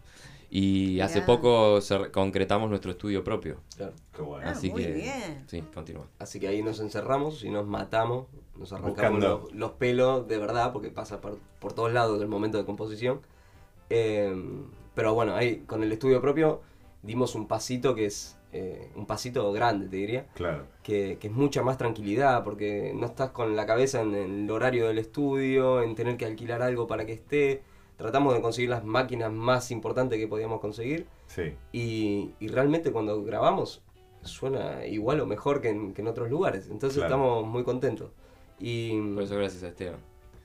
Y 0.52 0.99
hace 1.00 1.23
poco 1.23 1.78
concretamos 2.12 2.69
nuestro 2.69 2.90
estudio 2.90 3.23
propio. 3.23 3.59
Claro. 3.76 3.92
Qué 4.14 4.23
bueno. 4.23 4.45
Ah, 4.49 4.50
Así 4.50 4.71
muy 4.71 4.83
que. 4.83 4.92
bien. 4.92 5.45
Sí, 5.47 5.62
continúa. 5.73 6.07
Así 6.19 6.40
que 6.40 6.49
ahí 6.49 6.61
nos 6.62 6.80
encerramos 6.80 7.45
y 7.45 7.50
nos 7.50 7.67
matamos, 7.67 8.26
nos 8.56 8.73
arrancamos 8.73 9.21
los, 9.23 9.52
los 9.54 9.71
pelos 9.73 10.26
de 10.26 10.39
verdad, 10.39 10.73
porque 10.73 10.91
pasa 10.91 11.21
por, 11.21 11.39
por 11.60 11.73
todos 11.73 11.93
lados 11.93 12.19
del 12.19 12.28
momento 12.28 12.58
de 12.58 12.65
composición. 12.65 13.21
Eh, 13.91 14.34
pero 14.95 15.15
bueno, 15.15 15.34
ahí 15.36 15.63
con 15.67 15.82
el 15.82 15.93
estudio 15.93 16.21
propio 16.21 16.63
dimos 17.02 17.34
un 17.36 17.47
pasito 17.47 17.95
que 17.95 18.06
es 18.06 18.36
eh, 18.52 18.91
un 18.97 19.06
pasito 19.06 19.52
grande, 19.52 19.86
te 19.89 19.97
diría, 19.97 20.26
Claro. 20.34 20.65
que, 20.82 21.17
que 21.21 21.28
es 21.28 21.32
mucha 21.32 21.63
más 21.63 21.78
tranquilidad, 21.78 22.43
porque 22.43 22.93
no 22.97 23.06
estás 23.06 23.30
con 23.30 23.54
la 23.54 23.67
cabeza 23.67 24.00
en 24.02 24.15
el 24.17 24.50
horario 24.50 24.89
del 24.89 24.99
estudio, 24.99 25.82
en 25.82 25.95
tener 25.95 26.17
que 26.17 26.25
alquilar 26.25 26.60
algo 26.60 26.89
para 26.89 27.06
que 27.06 27.13
esté. 27.13 27.63
Tratamos 28.00 28.34
de 28.34 28.41
conseguir 28.41 28.71
las 28.71 28.82
máquinas 28.84 29.30
más 29.30 29.71
importantes 29.71 30.19
que 30.19 30.26
podíamos 30.26 30.60
conseguir. 30.60 31.06
Sí. 31.26 31.54
Y, 31.73 32.30
y 32.41 32.49
realmente 32.49 32.91
cuando 32.93 33.23
grabamos 33.23 33.82
suena 34.23 34.86
igual 34.86 35.21
o 35.21 35.26
mejor 35.26 35.60
que 35.60 35.69
en, 35.69 35.93
que 35.95 36.02
en 36.02 36.08
otros 36.08 36.30
lugares. 36.30 36.69
Entonces 36.71 36.99
Claro. 36.99 37.06
estamos 37.15 37.47
muy 37.47 37.63
contentos. 37.63 38.10
Y 38.58 38.99
Por 39.15 39.23
eso, 39.25 39.36
gracias 39.36 39.63
a 39.63 39.69
Esteban. 39.69 39.97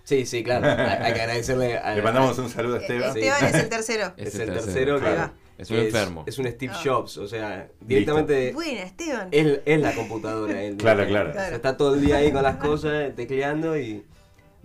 sí, 0.03 0.25
sí, 0.25 0.43
claro. 0.43 0.67
Hay, 1.03 1.13
que 1.13 1.21
agradecerle 1.21 1.77
a 1.77 1.95
Le 1.95 2.01
mandamos 2.01 2.37
un 2.39 2.49
saludo 2.49 2.75
a 2.75 2.79
Esteban. 2.79 3.13
Sí. 3.13 3.19
Esteban 3.21 3.45
es 3.45 3.53
el 3.63 3.69
tercero. 3.69 4.13
Es 4.17 4.27
Es 4.27 4.39
el 4.39 4.45
tercero, 4.53 4.65
tercero, 4.65 4.95
que 4.99 5.15
claro. 5.15 5.31
Es 5.57 5.71
un 5.71 5.77
enfermo. 5.77 6.23
Es 6.27 6.37
un 6.37 6.47
Steve 6.47 6.73
Ah. 6.75 6.81
Jobs, 6.83 7.17
o 7.17 7.27
sea, 7.29 7.69
directamente 7.79 8.51
Buena, 8.51 8.81
Esteban. 8.83 9.29
es, 9.31 9.61
es 9.65 9.79
la 9.79 9.95
computadora. 9.95 10.61
él 10.61 10.75
Claro, 10.75 11.05
claro. 11.07 11.29
O 11.29 11.33
sea, 11.33 11.49
está 11.55 11.77
todo 11.77 11.95
el 11.95 12.01
día 12.01 12.17
ahí 12.17 12.31
con 12.33 12.43
las 12.43 12.57
cosas, 12.57 13.15
tecleando 13.15 13.77
y 13.79 14.03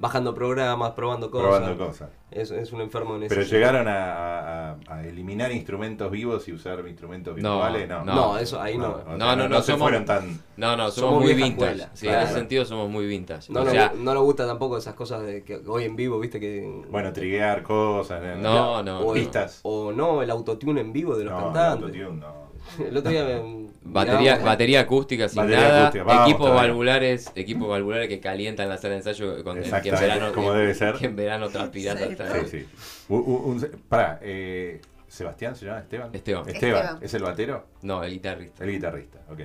bajando 0.01 0.35
programas, 0.35 0.93
probando 0.93 1.31
cosas. 1.31 1.49
Probando 1.59 1.87
cosas. 1.87 2.11
Es, 2.31 2.51
es 2.51 2.73
un 2.73 2.81
enfermo 2.81 3.17
en 3.17 3.25
ese 3.25 3.29
Pero 3.35 3.43
sentido. 3.43 3.61
llegaron 3.61 3.89
a, 3.89 4.71
a- 4.71 4.77
a 4.89 5.05
eliminar 5.05 5.53
instrumentos 5.53 6.11
vivos 6.11 6.47
y 6.49 6.53
usar 6.53 6.87
instrumentos 6.89 7.37
No, 7.37 7.55
virtuales, 7.61 7.89
no. 7.89 8.05
No, 8.05 8.39
eso 8.39 8.61
ahí 8.61 8.79
no. 8.79 8.89
No, 9.17 9.27
sea, 9.27 9.37
no, 9.37 9.49
no, 9.49 9.61
se 9.63 9.73
somos- 9.73 9.89
fueron 9.89 10.05
tan. 10.05 10.41
No, 10.57 10.77
no, 10.77 10.91
somos, 10.91 10.95
Somos 10.95 11.23
muy 11.25 11.35
vintage. 11.35 11.71
escuela. 11.73 11.91
Sí, 11.95 12.07
en 12.07 12.13
Claro. 12.13 12.27
ese 12.29 12.35
sentido 12.39 12.65
somos 12.65 12.89
muy 12.89 13.07
vintage. 13.07 13.53
No, 13.53 13.61
o 13.61 13.65
nos, 13.65 13.73
sea, 13.73 13.93
no 13.97 14.15
nos 14.15 14.23
gusta 14.23 14.47
tampoco 14.47 14.79
esas 14.79 14.95
cosas 14.95 15.23
de 15.23 15.43
que 15.45 15.61
hoy 15.67 15.85
en 15.85 15.97
vivo, 15.97 16.19
viste 16.19 16.39
que... 16.41 16.83
Bueno, 16.91 17.13
triguear 17.13 17.63
cosas. 17.63 18.23
No, 18.39 18.83
no. 18.83 19.01
o, 19.01 19.13
Pistas. 19.13 19.61
o 19.65 19.93
no, 19.93 20.23
el 20.23 20.31
autotune 20.31 20.81
en 20.81 20.93
vivo 20.93 21.17
de 21.17 21.25
los 21.25 21.33
no, 21.33 21.39
el 21.39 21.45
cantantes. 21.53 21.83
autotune, 22.01 22.21
no. 22.21 22.40
El 22.89 22.97
otro 22.97 23.11
día 23.11 23.25
me- 23.25 23.71
Batería, 23.83 24.37
batería 24.39 24.81
acústica 24.81 25.29
sin 25.29 25.37
Batería 25.39 25.61
nada, 25.61 25.81
acústica, 25.89 26.05
vamos 26.05 26.23
equipos 26.29 26.47
todavía. 26.47 26.63
valvulares, 26.69 27.33
equipos 27.35 27.69
valvulares 27.69 28.09
que 28.09 28.21
calientan 28.21 28.69
la 28.69 28.77
sala 28.79 28.93
de 28.93 28.97
ensayo 28.99 29.43
con, 29.43 29.57
que 29.61 29.65
en 29.89 29.95
verano, 29.99 30.33
como 30.33 30.53
debe 30.53 30.75
ser. 30.75 30.95
que 30.97 31.07
en 31.07 31.17
verano 31.17 31.49
transpiras 31.49 31.99
Sí, 31.99 32.05
hasta- 32.05 32.41
Sí, 32.45 32.47
sí. 32.49 32.67
Un, 33.09 33.21
un- 33.21 33.45
un- 33.65 33.71
pará, 33.89 34.19
eh, 34.23 34.81
¿Sebastián 35.09 35.57
se 35.57 35.67
llama 35.67 35.81
Esteban? 35.81 36.11
Esteban. 36.15 36.49
Esteban. 36.49 36.99
¿Es 37.01 37.15
el 37.15 37.23
batero? 37.23 37.67
No, 37.83 38.05
el 38.05 38.13
guitarrista. 38.13 38.63
El 38.65 38.71
guitarrista, 38.71 39.19
ok. 39.29 39.41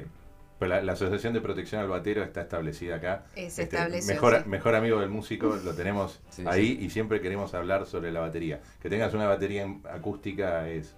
Pero 0.59 0.69
la, 0.69 0.81
la 0.83 0.91
Asociación 0.93 1.33
de 1.33 1.41
Protección 1.41 1.81
al 1.81 1.88
Batero 1.88 2.23
está 2.23 2.41
establecida 2.41 2.97
acá. 2.97 3.23
Es 3.35 3.57
Este, 3.57 3.77
mejor, 4.13 4.43
sí. 4.43 4.47
mejor 4.49 4.75
amigo 4.75 4.99
del 4.99 5.09
músico, 5.09 5.57
lo 5.65 5.73
tenemos 5.73 6.21
Sí, 6.29 6.43
ahí 6.45 6.77
y 6.81 6.89
siempre 6.91 7.19
queremos 7.19 7.53
hablar 7.55 7.85
sobre 7.88 8.11
la 8.11 8.19
batería. 8.19 8.61
Que 8.81 8.89
tengas 8.89 9.13
una 9.15 9.25
batería 9.27 9.63
en- 9.63 9.81
acústica 9.91 10.69
es... 10.69 10.95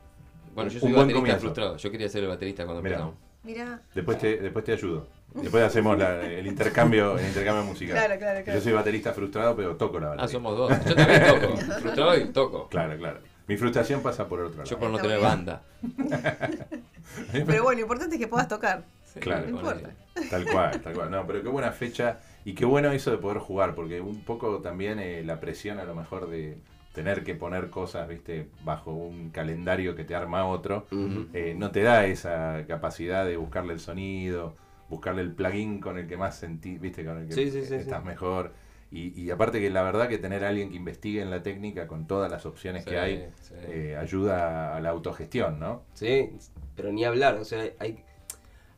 Bueno, 0.58 0.72
yo 0.72 0.76
Un 0.78 0.82
soy 0.82 0.90
buen 0.90 0.96
baterista 0.96 1.20
comienzo. 1.20 1.42
frustrado. 1.42 1.78
Yo 1.78 1.92
quería 1.92 2.10
ser 2.10 2.24
el 2.24 2.30
baterista 2.30 2.66
cuando 2.66 2.82
Mirá. 2.82 2.96
empezamos. 2.96 3.20
Mira. 3.44 3.82
Después 3.94 4.18
te, 4.18 4.38
después 4.38 4.66
te 4.66 4.74
ayudo. 4.74 5.08
Después 5.36 5.64
hacemos 5.64 5.98
la- 6.00 6.26
el 6.26 6.48
intercambio 6.48 7.18
el 7.20 7.28
intercambio 7.28 7.64
musical. 7.64 7.96
Claro, 7.96 8.18
claro, 8.20 8.44
claro. 8.44 8.60
Yo 8.60 8.64
soy 8.64 8.74
baterista 8.74 9.14
frustrado, 9.14 9.56
pero 9.56 9.76
toco 9.76 10.00
la 10.00 10.08
batería. 10.08 10.26
Ah, 10.26 10.28
somos 10.28 10.58
dos. 10.58 10.72
Yo 10.86 10.96
también 10.96 11.22
toco. 11.28 11.58
Frustrado 11.82 12.18
y 12.18 12.26
toco. 12.30 12.68
Claro, 12.70 12.98
claro. 12.98 13.20
Mi 13.48 13.56
frustración 13.56 14.02
pasa 14.02 14.28
por 14.28 14.40
otro 14.42 14.58
lado. 14.58 14.70
Yo 14.70 14.80
por 14.80 14.90
no 14.90 14.96
Está 14.98 15.08
tener 15.08 15.20
bien. 15.20 15.30
banda. 15.30 15.62
Pero 17.32 17.64
bueno, 17.64 17.78
lo 17.80 17.82
importante 17.82 18.16
es 18.16 18.20
que 18.22 18.28
puedas 18.28 18.48
tocar. 18.48 18.84
Sí, 19.14 19.20
Claro. 19.20 19.48
No 19.50 19.62
ponele. 19.62 19.90
importa. 19.90 20.30
Tal 20.30 20.46
cual, 20.52 20.82
tal 20.82 20.94
cual. 20.94 21.12
No, 21.12 21.26
pero 21.28 21.42
qué 21.44 21.48
buena 21.50 21.72
fecha 21.72 22.18
y 22.44 22.54
qué 22.54 22.66
bueno 22.66 22.92
eso 22.92 23.12
de 23.12 23.18
poder 23.18 23.38
jugar, 23.38 23.76
porque 23.76 24.02
un 24.02 24.24
poco 24.24 24.58
también 24.60 25.00
eh, 25.00 25.24
la 25.24 25.40
presión 25.40 25.80
a 25.80 25.86
lo 25.86 25.94
mejor 25.96 26.30
de 26.30 26.58
tener 26.98 27.24
que 27.24 27.36
poner 27.36 27.70
cosas, 27.70 28.08
viste, 28.10 28.48
bajo 28.64 28.92
un 28.92 29.30
calendario 29.30 29.96
que 29.96 30.04
te 30.04 30.16
arma 30.16 30.48
otro, 30.48 30.88
eh, 31.32 31.54
no 31.56 31.70
te 31.70 31.84
da 31.84 32.08
esa 32.08 32.66
capacidad 32.68 33.24
de 33.24 33.38
buscarle 33.38 33.74
el 33.74 33.80
sonido, 33.80 34.56
buscarle 34.90 35.22
el 35.22 35.32
plugin 35.32 35.80
con 35.80 36.00
el 36.00 36.08
que 36.08 36.18
más 36.18 36.40
sentís, 36.40 36.82
viste, 36.82 37.06
con 37.06 37.20
el 37.20 37.28
que 37.28 37.36
Sí, 37.36 37.52
sí, 37.52 37.64
sí, 37.66 37.76
estás 37.76 38.04
mejor. 38.04 38.52
Y, 38.90 39.10
y 39.22 39.30
aparte 39.30 39.60
que 39.60 39.70
la 39.70 39.84
verdad 39.84 40.10
que 40.10 40.18
tener 40.18 40.44
a 40.44 40.50
alguien 40.50 40.72
que 40.72 40.76
investigue 40.76 41.22
en 41.22 41.30
la 41.30 41.44
técnica 41.44 41.86
con 41.86 42.08
todas 42.08 42.32
las 42.32 42.48
opciones 42.48 42.84
que 42.84 42.98
hay, 42.98 43.30
eh, 43.68 43.96
ayuda 43.96 44.76
a 44.76 44.82
la 44.82 44.90
autogestión, 44.90 45.60
¿no? 45.60 45.84
Sí, 45.94 46.32
pero 46.76 46.92
ni 46.92 47.06
hablar, 47.06 47.36
o 47.36 47.46
sea, 47.46 47.64
hay, 47.78 48.04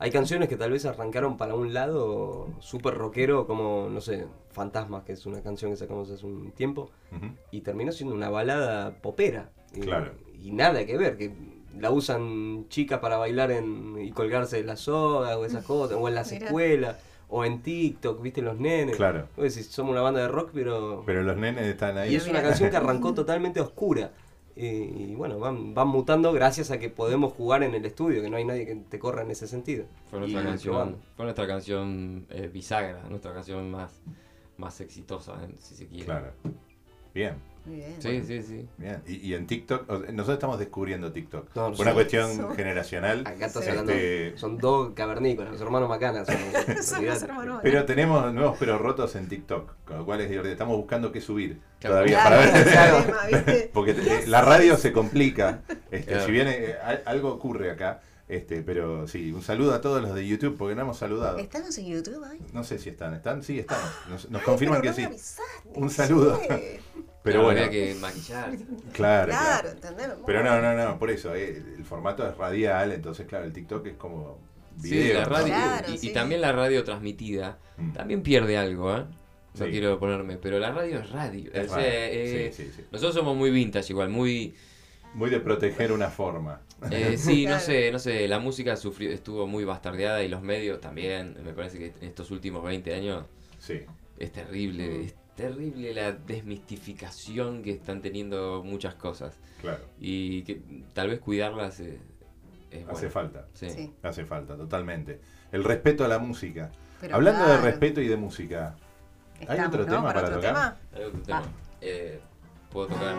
hay 0.01 0.11
canciones 0.11 0.47
que 0.47 0.55
tal 0.55 0.71
vez 0.71 0.85
arrancaron 0.85 1.35
para 1.35 1.55
un 1.55 1.73
lado 1.73 2.47
súper 2.59 2.95
rockero, 2.95 3.45
como, 3.45 3.89
no 3.91 3.99
sé, 3.99 4.27
Fantasmas, 4.51 5.03
que 5.03 5.11
es 5.11 5.25
una 5.25 5.41
canción 5.41 5.71
que 5.71 5.77
sacamos 5.77 6.09
hace 6.09 6.25
un 6.25 6.51
tiempo, 6.51 6.89
y 7.51 7.61
terminó 7.61 7.91
siendo 7.91 8.15
una 8.15 8.29
balada 8.29 8.93
popera. 9.01 9.49
Y, 9.75 9.81
Claro. 9.81 10.13
Y 10.41 10.51
nada 10.51 10.85
que 10.85 10.97
ver, 10.97 11.17
que 11.17 11.33
la 11.77 11.91
usan 11.91 12.69
chicas 12.69 12.99
para 12.99 13.17
bailar 13.17 13.51
en, 13.51 13.97
y 14.01 14.11
colgarse 14.11 14.55
de 14.55 14.63
la 14.63 14.77
soga 14.77 15.37
o 15.37 15.43
esas 15.43 15.65
cosas, 15.65 15.97
o 15.99 16.07
en 16.07 16.15
las 16.15 16.31
Mirá. 16.31 16.45
escuelas, 16.45 16.95
o 17.27 17.43
en 17.43 17.61
TikTok, 17.61 18.21
viste, 18.21 18.41
los 18.41 18.57
nenes. 18.57 18.95
Claro. 18.95 19.27
Vos 19.35 19.53
decís, 19.53 19.67
somos 19.67 19.91
una 19.91 20.01
banda 20.01 20.21
de 20.21 20.29
rock, 20.29 20.51
pero... 20.53 21.03
Pero 21.05 21.23
los 21.23 21.35
nenes 21.35 21.65
están 21.65 21.97
ahí. 21.97 22.13
Y 22.13 22.15
es 22.15 22.25
una 22.25 22.41
canción 22.41 22.69
que 22.69 22.77
arrancó 22.77 23.13
totalmente 23.13 23.59
oscura. 23.59 24.11
Y, 24.61 24.65
y 25.11 25.15
bueno, 25.15 25.39
van, 25.39 25.73
van 25.73 25.87
mutando 25.87 26.33
gracias 26.33 26.69
a 26.69 26.79
que 26.79 26.89
podemos 26.89 27.31
jugar 27.31 27.63
en 27.63 27.75
el 27.75 27.85
estudio, 27.85 28.21
que 28.21 28.29
no 28.29 28.35
hay 28.35 28.43
nadie 28.43 28.65
que 28.65 28.75
te 28.75 28.99
corra 28.99 29.21
en 29.21 29.31
ese 29.31 29.47
sentido. 29.47 29.85
Fue 30.09 30.19
Y 30.19 30.21
nuestra 30.21 30.43
canción, 30.43 30.73
probando. 30.75 30.99
fue 31.15 31.23
nuestra 31.25 31.47
canción 31.47 32.25
eh, 32.29 32.49
bisagra, 32.51 33.03
nuestra 33.09 33.33
canción 33.33 33.71
más, 33.71 34.01
más 34.57 34.81
exitosa, 34.81 35.39
si 35.59 35.75
se 35.75 35.87
quiere. 35.87 36.03
Claro. 36.05 36.33
Bien. 37.13 37.35
Muy 37.65 37.75
bien. 37.77 37.95
Sí, 37.99 38.23
sí, 38.25 38.41
sí. 38.41 38.67
Bien, 38.77 39.01
y, 39.05 39.15
y 39.27 39.33
en 39.33 39.45
TikTok, 39.47 39.89
o 39.89 39.99
sea, 39.99 40.11
nosotros 40.11 40.35
estamos 40.37 40.59
descubriendo 40.59 41.11
TikTok. 41.11 41.55
No, 41.55 41.71
Por 41.71 41.81
una 41.81 41.93
cuestión 41.93 42.55
generacional. 42.55 43.21
Acá 43.27 43.45
estás 43.47 43.63
Sí. 43.63 43.69
hablando, 43.69 43.91
Este- 43.91 44.37
son 44.37 44.57
dos 44.57 44.91
cavernícolas, 44.95 45.51
los 45.51 45.61
hermanos 45.61 45.87
Macanas. 45.89 46.27
Son, 46.27 46.35
Son 46.83 46.97
olvidate. 46.99 47.05
los 47.05 47.23
hermanos. 47.23 47.59
Pero 47.63 47.85
tenemos 47.85 48.33
nuevos 48.33 48.57
pero 48.59 48.77
rotos 48.77 49.15
en 49.15 49.27
TikTok, 49.27 49.71
con 49.85 49.97
lo 49.97 50.05
cual 50.05 50.21
es 50.21 50.29
divertido. 50.29 50.51
Estamos 50.53 50.77
buscando 50.77 51.11
qué 51.11 51.21
subir 51.21 51.59
Claro. 51.79 51.95
todavía 51.95 52.21
Claro, 52.21 53.05
para 53.05 53.25
ver. 53.27 53.31
¿viste? 53.45 53.71
Porque 53.73 53.93
te- 53.93 54.27
la 54.27 54.41
radio 54.41 54.77
se 54.77 54.91
complica. 54.91 55.61
Este, 55.91 56.11
Claro. 56.11 56.25
Si 56.25 56.31
bien 56.31 56.47
eh, 56.47 56.75
al- 56.83 57.03
algo 57.05 57.29
ocurre 57.33 57.71
acá, 57.71 58.01
este, 58.27 58.61
pero 58.61 59.07
sí, 59.07 59.31
un 59.31 59.41
saludo 59.41 59.73
a 59.73 59.81
todos 59.81 60.01
los 60.03 60.13
de 60.13 60.27
YouTube 60.27 60.55
porque 60.55 60.75
no 60.75 60.81
hemos 60.83 60.97
saludado. 60.97 61.39
¿Estamos 61.39 61.75
en 61.79 61.87
YouTube 61.87 62.23
ahí? 62.23 62.39
No 62.53 62.63
sé 62.63 62.77
si 62.77 62.89
están, 62.89 63.15
¿están? 63.15 63.41
Sí, 63.41 63.57
están. 63.59 63.79
Nos, 64.07 64.29
nos 64.29 64.41
Ay, 64.41 64.45
confirman 64.45 64.81
pero 64.81 64.83
que 64.83 64.89
no 64.89 64.95
sí. 64.95 65.01
me 65.01 65.07
avisaste, 65.07 65.69
Un 65.73 65.89
saludo. 65.89 66.39
Pero 67.21 67.41
Claro, 67.41 67.45
bueno, 67.45 67.61
Había 67.67 67.71
que 67.71 67.95
maquillar. 67.95 68.49
claro, 68.93 68.93
Claro, 68.93 69.27
claro. 69.31 69.69
¿entendés? 69.69 70.07
Pero 70.25 70.43
no, 70.43 70.61
no, 70.61 70.73
no, 70.73 70.97
por 70.99 71.09
eso, 71.11 71.35
eh, 71.35 71.61
el 71.77 71.83
formato 71.83 72.27
es 72.27 72.37
radial, 72.37 72.91
entonces 72.93 73.27
claro, 73.27 73.45
el 73.45 73.51
TikTok 73.53 73.85
es 73.87 73.95
como 73.97 74.37
Sí, 74.81 74.91
video. 74.91 75.19
la 75.19 75.25
¿no? 75.25 75.29
radio. 75.29 75.47
Claro, 75.47 75.91
y, 75.91 75.95
y 75.95 75.97
sí. 75.97 76.13
también 76.13 76.41
la 76.41 76.51
radio 76.53 76.83
transmitida 76.83 77.57
Mm. 77.77 77.91
también 77.93 78.21
pierde 78.23 78.57
algo, 78.57 78.95
¿eh? 78.95 79.03
No 79.55 79.65
Sí. 79.65 79.71
quiero 79.71 79.99
ponerme, 79.99 80.37
pero 80.37 80.59
la 80.59 80.71
radio 80.71 80.99
es 80.99 81.09
radio. 81.09 81.49
Es 81.53 81.69
O 81.71 81.73
sea, 81.75 81.83
eh, 81.85 82.51
Sí, 82.55 82.63
sí, 82.65 82.71
sí. 82.75 82.83
Nosotros 82.91 83.15
somos 83.15 83.35
muy 83.35 83.51
vintage, 83.51 83.91
igual, 83.91 84.09
muy. 84.09 84.55
Muy 85.15 85.29
de 85.31 85.39
proteger 85.39 85.91
una 85.91 86.09
forma. 86.09 86.61
eh, 86.91 87.17
sí, 87.17 87.45
no 87.45 87.59
sé, 87.59 87.91
no 87.91 87.99
sé. 87.99 88.27
La 88.29 88.39
música 88.39 88.77
sufrió, 88.77 89.11
estuvo 89.11 89.47
muy 89.47 89.65
bastardeada 89.65 90.23
y 90.23 90.29
los 90.29 90.41
medios 90.41 90.79
también. 90.79 91.35
Me 91.43 91.51
parece 91.51 91.79
que 91.79 91.85
en 91.99 92.07
estos 92.07 92.31
últimos 92.31 92.63
20 92.63 92.93
años 92.93 93.25
Sí. 93.57 93.81
es 94.17 94.31
terrible. 94.31 95.05
Es 95.05 95.15
terrible 95.39 95.93
la 95.93 96.11
desmistificación 96.11 97.63
que 97.63 97.71
están 97.71 98.01
teniendo 98.01 98.61
muchas 98.63 98.95
cosas. 98.95 99.35
Claro. 99.61 99.83
Y 99.99 100.43
que 100.43 100.61
tal 100.93 101.09
vez 101.09 101.19
cuidarlas 101.19 101.79
eh, 101.79 101.99
es 102.71 102.83
Hace 102.83 102.91
bueno. 102.91 103.09
falta. 103.11 103.47
Sí. 103.53 103.69
Sí. 103.69 103.93
Hace 104.03 104.25
falta, 104.25 104.55
totalmente. 104.57 105.19
El 105.51 105.63
respeto 105.63 106.03
a 106.03 106.07
la 106.07 106.19
música. 106.19 106.71
Pero 106.99 107.15
Hablando 107.15 107.45
claro. 107.45 107.61
de 107.61 107.71
respeto 107.71 108.01
y 108.01 108.07
de 108.07 108.17
música, 108.17 108.75
¿hay 109.47 109.59
otro 109.61 109.83
¿no? 109.85 109.89
tema 109.89 110.03
para 110.03 110.19
otro 110.21 110.35
tocar? 110.35 110.53
tema? 110.53 110.77
Hay 110.93 111.03
otro 111.03 111.21
tema. 111.21 111.41
Ah. 111.45 111.51
Eh, 111.81 112.19
Puedo 112.71 112.87
tocar. 112.87 113.15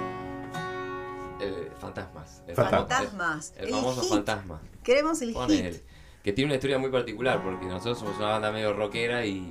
El 1.40 1.70
Fantasmas. 1.78 2.42
El 2.46 2.54
Fantasmas. 2.54 3.54
El, 3.56 3.64
El 3.68 3.70
famoso 3.74 4.02
hit. 4.02 4.10
Fantasma. 4.10 4.60
Queremos 4.82 5.22
el 5.22 5.34
hit. 5.34 5.50
él. 5.64 5.82
Que 6.22 6.32
tiene 6.34 6.48
una 6.50 6.56
historia 6.56 6.78
muy 6.78 6.90
particular 6.90 7.42
porque 7.42 7.64
nosotros 7.64 7.98
somos 7.98 8.18
una 8.18 8.28
banda 8.28 8.52
medio 8.52 8.74
rockera 8.74 9.24
y, 9.24 9.50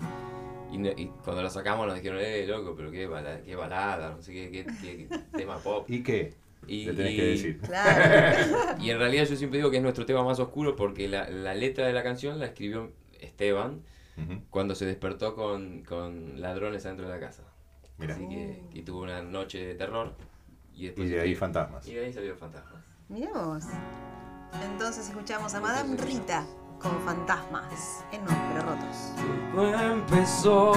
y, 0.72 0.78
no- 0.78 0.90
y 0.90 1.08
cuando 1.24 1.42
la 1.44 1.50
sacamos 1.50 1.86
nos 1.88 1.96
dijeron, 1.96 2.20
eh, 2.22 2.46
loco, 2.48 2.74
pero 2.76 2.92
qué 2.92 3.08
balada, 3.08 3.42
qué, 3.42 3.56
balada, 3.56 4.12
no 4.16 4.22
sé 4.22 4.34
qué, 4.34 4.52
qué, 4.52 4.66
qué- 4.82 5.08
qué 5.08 5.18
tema 5.38 5.58
pop. 5.58 5.90
¿Y 5.90 6.04
qué? 6.04 6.34
Y, 6.68 6.86
Le 6.86 6.94
tenés 6.94 7.14
y- 7.14 7.16
que 7.16 7.24
decir. 7.26 7.60
Claro. 7.62 8.76
y 8.80 8.90
en 8.92 9.00
realidad 9.00 9.26
yo 9.26 9.36
siempre 9.36 9.58
digo 9.60 9.72
que 9.72 9.78
es 9.78 9.84
nuestro 9.84 10.06
tema 10.06 10.24
más 10.24 10.40
oscuro 10.40 10.76
porque 10.76 11.08
la, 11.08 11.30
la 11.30 11.56
letra 11.56 11.88
de 11.88 11.94
la 11.94 12.04
canción 12.04 12.38
la 12.40 12.46
escribió 12.48 12.92
Esteban 13.20 13.82
cuando 14.50 14.76
se 14.76 14.86
despertó 14.86 15.34
con, 15.34 15.84
con 15.84 16.42
ladrones 16.42 16.86
adentro 16.86 17.08
de 17.08 17.14
la 17.14 17.22
casa. 17.22 17.44
Mira. 17.98 18.16
Así 18.16 18.28
que, 18.28 18.62
que 18.74 18.82
tuvo 18.82 19.04
una 19.04 19.22
noche 19.22 19.66
de 19.66 19.76
terror. 19.76 20.14
Y, 20.76 20.88
después 20.88 21.08
Y 21.10 21.14
de 21.14 21.22
ahí 21.22 21.36
fantasmas. 21.36 21.88
Y 21.88 21.94
de 21.94 22.06
ahí 22.06 22.12
salió 22.14 22.32
el 22.34 22.38
fantasma. 22.38 22.84
Miremos. 23.08 23.64
Entonces 24.74 25.08
escuchamos 25.08 25.54
a 25.54 25.62
Madame 25.62 25.96
Rita 25.96 26.46
con 26.82 27.00
fantasmas 27.02 28.06
en 28.12 28.24
Nuevos 28.24 28.44
Pero 28.54 28.66
Rotos. 28.70 29.14
Todo 29.54 29.80
empezó 29.94 30.72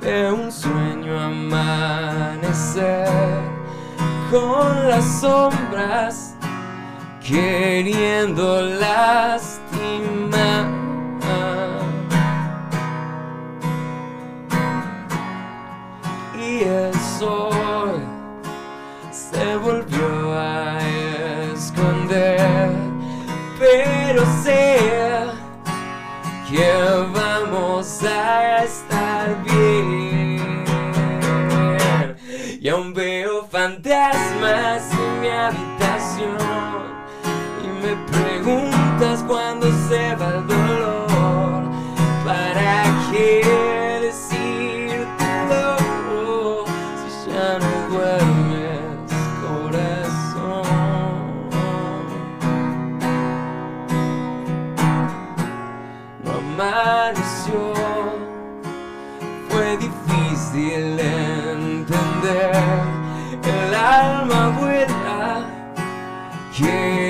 de 0.00 0.32
un 0.32 0.50
sueño 0.50 1.20
amanecer 1.20 3.08
con 4.30 4.88
las 4.88 5.04
sombras 5.20 6.34
queriendo 7.20 8.62
fantasmas 33.60 34.90
en 34.92 35.20
mi 35.20 35.28
habitación 35.28 36.38
y 37.62 37.66
me 37.82 37.94
preguntas 38.10 39.22
cuándo 39.28 39.66
se 39.86 40.16
va 40.16 40.28
el 40.36 40.46
dolor. 40.46 41.64
¿Para 42.24 42.84
qué 43.10 44.00
decírtelo 44.00 45.76
si 47.00 47.08
ya 47.30 47.48
no 47.58 47.72
duermes, 47.90 49.10
corazón? 49.42 50.64
no 56.24 56.30
amaneció. 56.32 57.19
Queriendo 66.60 67.09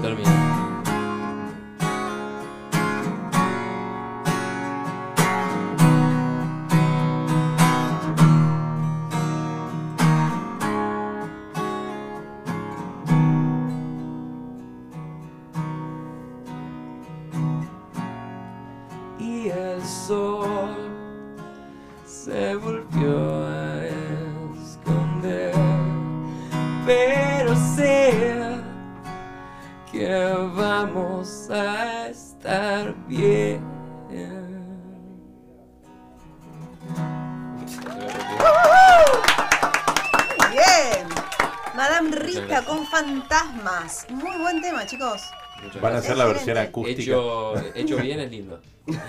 Uh. 0.00 0.47
Acústica. 46.56 47.02
Hecho, 47.02 47.54
hecho 47.74 47.96
bien 47.98 48.20
es 48.20 48.30
lindo. 48.30 48.60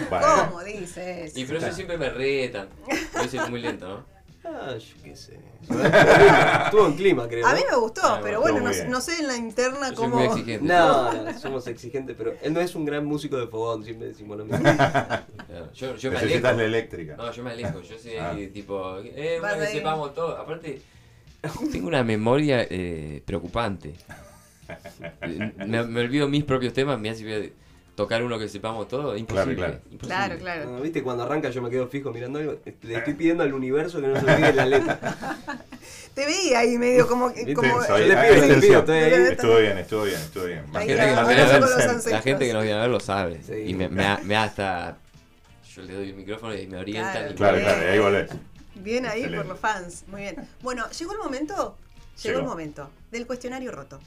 Bueno, 0.09 0.27
¿Cómo 0.49 0.63
dices? 0.63 1.37
Y 1.37 1.45
pero 1.45 1.59
eso 1.59 1.71
siempre 1.71 1.97
me 1.97 2.09
retan. 2.09 2.67
Yo 3.13 3.29
soy 3.29 3.49
muy 3.49 3.61
lento, 3.61 3.87
¿no? 3.87 4.19
Ah, 4.43 4.73
yo 4.77 5.03
qué 5.03 5.15
sé. 5.15 5.37
Estuvo 5.61 6.87
en 6.87 6.93
clima, 6.95 7.27
creo. 7.27 7.45
A 7.45 7.53
mí 7.53 7.61
me 7.69 7.77
gustó, 7.77 8.01
Ah, 8.03 8.19
pero 8.23 8.41
bueno, 8.41 8.59
no, 8.61 8.71
no 8.89 9.01
sé 9.01 9.19
en 9.19 9.27
la 9.27 9.35
interna 9.37 9.89
Yo 9.91 9.95
soy 9.97 10.09
cómo. 10.09 10.15
muy 10.15 10.25
exigente. 10.25 10.65
No, 10.65 11.13
no, 11.13 11.39
somos 11.39 11.67
exigentes, 11.67 12.15
pero 12.17 12.33
él 12.41 12.53
no 12.53 12.59
es 12.61 12.73
un 12.73 12.85
gran 12.85 13.05
músico 13.05 13.37
de 13.37 13.47
fogón, 13.47 13.83
siempre 13.83 14.07
decimos 14.07 14.37
lo 14.37 14.45
mismo. 14.45 14.63
Claro, 14.63 15.73
Yo, 15.73 15.95
yo 15.97 16.09
me 16.11 16.15
necesitas 16.15 16.45
alejo. 16.45 16.57
la 16.57 16.63
eléctrica. 16.65 17.15
No, 17.17 17.31
yo 17.31 17.43
me 17.43 17.51
alejo. 17.51 17.81
Yo 17.81 17.97
soy 17.99 18.17
Ah. 18.17 18.35
tipo. 18.53 18.97
Eh, 19.03 19.37
una 19.39 19.55
que 19.55 19.61
ahí. 19.65 19.73
sepamos 19.73 20.13
todo. 20.15 20.37
Aparte, 20.37 20.81
tengo 21.71 21.87
una 21.87 22.03
memoria 22.03 22.65
eh, 22.69 23.21
preocupante. 23.25 23.93
Me, 25.67 25.83
me 25.83 26.01
olvido 26.01 26.27
mis 26.27 26.43
propios 26.43 26.73
temas, 26.73 26.99
me 26.99 27.09
hace 27.09 27.53
tocar 27.95 28.23
uno 28.23 28.39
que 28.39 28.47
sepamos 28.47 28.87
todo. 28.87 29.15
Imposible. 29.17 29.55
Claro, 29.55 29.71
claro. 29.71 29.91
imposible. 29.91 30.07
Claro, 30.15 30.37
claro. 30.39 30.63
Bueno, 30.69 30.81
¿Viste? 30.83 31.03
Cuando 31.03 31.23
arranca 31.23 31.49
yo 31.49 31.61
me 31.61 31.69
quedo 31.69 31.87
fijo 31.87 32.11
mirando 32.11 32.39
algo. 32.39 32.57
Le 32.83 32.95
estoy 32.95 33.13
pidiendo 33.13 33.43
al 33.43 33.53
universo 33.53 33.99
que 34.01 34.07
no 34.07 34.19
se 34.19 34.25
olvide 34.25 34.53
la 34.53 34.65
letra. 34.65 34.99
Te 36.13 36.25
vi 36.25 36.53
ahí 36.53 36.77
medio 36.77 37.07
como. 37.07 37.31
Como 37.55 37.83
Soy- 37.83 38.01
Yo 38.01 38.07
le 38.07 38.15
pido, 38.15 38.21
le 38.21 38.29
extensión. 38.37 38.61
pido, 38.61 38.79
estoy 38.79 38.95
ahí. 38.99 39.23
Estuvo 39.31 39.57
bien, 39.57 39.77
estuvo 39.77 40.03
bien, 40.03 40.19
estuvo 40.19 40.45
bien. 40.45 40.63
La 40.73 40.79
gente, 40.81 40.95
que 40.97 41.15
nos 41.15 41.27
viene 41.27 41.41
a 41.43 41.59
con 41.59 41.69
ver, 41.69 42.11
la 42.11 42.21
gente 42.21 42.47
que 42.47 42.53
nos 42.53 42.63
viene 42.63 42.77
a 42.77 42.81
ver 42.81 42.89
lo 42.89 42.99
sabe. 42.99 43.41
Sí. 43.43 43.53
Y 43.67 43.73
me, 43.73 43.89
me, 43.89 44.17
me 44.23 44.35
hasta. 44.35 44.97
Yo 45.75 45.81
le 45.83 45.93
doy 45.93 46.09
el 46.09 46.15
micrófono 46.15 46.55
y 46.55 46.67
me 46.67 46.77
orientan. 46.77 47.33
Claro. 47.35 47.57
y 47.59 47.61
Claro, 47.61 47.77
claro, 47.77 47.91
ahí 47.91 47.99
volvés. 47.99 48.31
Bien 48.75 49.05
ahí 49.05 49.19
Excelente. 49.21 49.37
por 49.37 49.45
los 49.47 49.59
fans. 49.59 50.03
Muy 50.07 50.21
bien. 50.21 50.35
Bueno, 50.61 50.89
llegó 50.89 51.11
el 51.13 51.19
momento. 51.19 51.53
Llegó, 51.53 51.77
Llegó. 52.23 52.39
el 52.39 52.45
momento 52.45 52.89
del 53.11 53.25
cuestionario 53.27 53.71
roto. 53.71 53.99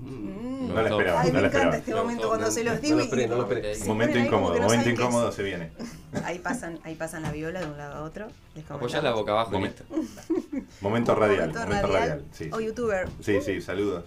Mm. 0.00 0.68
No 0.68 0.74
la 0.82 0.88
esperaba, 0.88 1.20
Ay, 1.20 1.32
no 1.32 1.40
me 1.40 1.46
encanta 1.46 1.56
esperaba. 1.58 1.76
este 1.76 1.90
No, 1.90 1.96
momento 1.98 2.22
no, 2.22 2.28
cuando 2.28 2.46
no, 2.46 2.52
se 2.52 2.64
no, 2.64 2.70
los 2.70 2.74
no 2.76 2.82
digo 2.82 2.96
lo 2.98 3.04
y 3.04 3.26
no 3.26 3.36
lo 3.36 3.86
Momento 3.86 4.18
incómodo, 4.18 4.54
no 4.56 4.62
momento 4.62 4.90
incómodo 4.90 5.32
se 5.32 5.42
viene. 5.42 5.70
Ahí 6.24 6.38
pasan, 6.38 6.78
ahí 6.84 6.94
pasan 6.94 7.22
la 7.22 7.32
viola 7.32 7.60
de 7.60 7.66
un 7.66 7.76
lado 7.76 7.94
a 7.96 8.02
otro. 8.02 8.28
Les 8.54 8.70
Apoyá 8.70 9.00
la 9.02 9.12
boca 9.12 9.32
abajo 9.32 9.52
Momento. 9.52 9.84
radial, 9.88 10.06
Momento 10.80 10.80
momento 10.80 11.14
radial 11.14 11.52
radial. 11.52 12.24
Sí, 12.32 12.50
O 12.52 12.60
youtuber. 12.60 13.08
sí, 13.20 13.40
sí, 13.44 13.60
saludos. 13.60 14.04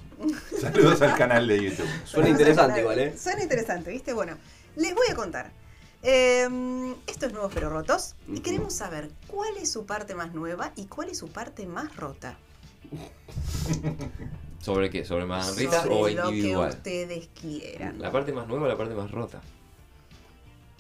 Saludos 0.60 1.02
al 1.02 1.16
canal 1.16 1.48
de 1.48 1.64
YouTube. 1.64 1.88
Suena 2.06 2.30
interesante 2.30 2.82
igual, 2.82 3.00
¿eh? 3.00 3.18
Suena 3.18 3.44
interesante, 3.44 3.92
¿viste? 3.92 4.14
Bueno, 4.14 4.38
les 4.76 4.94
voy 4.96 5.08
a 5.10 5.16
contar. 5.16 5.52
Eh, 6.04 6.96
esto 7.08 7.28
es 7.28 7.34
Nuevos 7.34 7.52
Pero 7.54 7.70
Rotos. 7.70 8.16
Y 8.28 8.40
queremos 8.40 8.74
saber 8.74 9.10
cuál 9.28 9.56
es 9.58 9.72
su 9.72 9.86
parte 9.86 10.16
más 10.16 10.34
nueva 10.34 10.72
y 10.76 10.86
cuál 10.86 11.10
es 11.10 11.18
su 11.20 11.28
parte 11.30 11.66
más 11.68 11.96
rota. 11.96 12.36
¿Sobre 14.62 14.90
qué? 14.90 15.04
¿Sobre 15.06 15.26
Manrita 15.26 15.80
o 15.82 15.84
Sobre 15.84 16.14
lo 16.14 16.24
que 16.30 16.36
individual? 16.36 16.70
ustedes 16.70 17.30
quieran. 17.40 18.00
¿La 18.00 18.12
parte 18.12 18.32
más 18.32 18.48
nueva 18.48 18.66
o 18.66 18.68
la 18.68 18.78
parte 18.78 18.94
más 18.94 19.10
rota? 19.12 19.42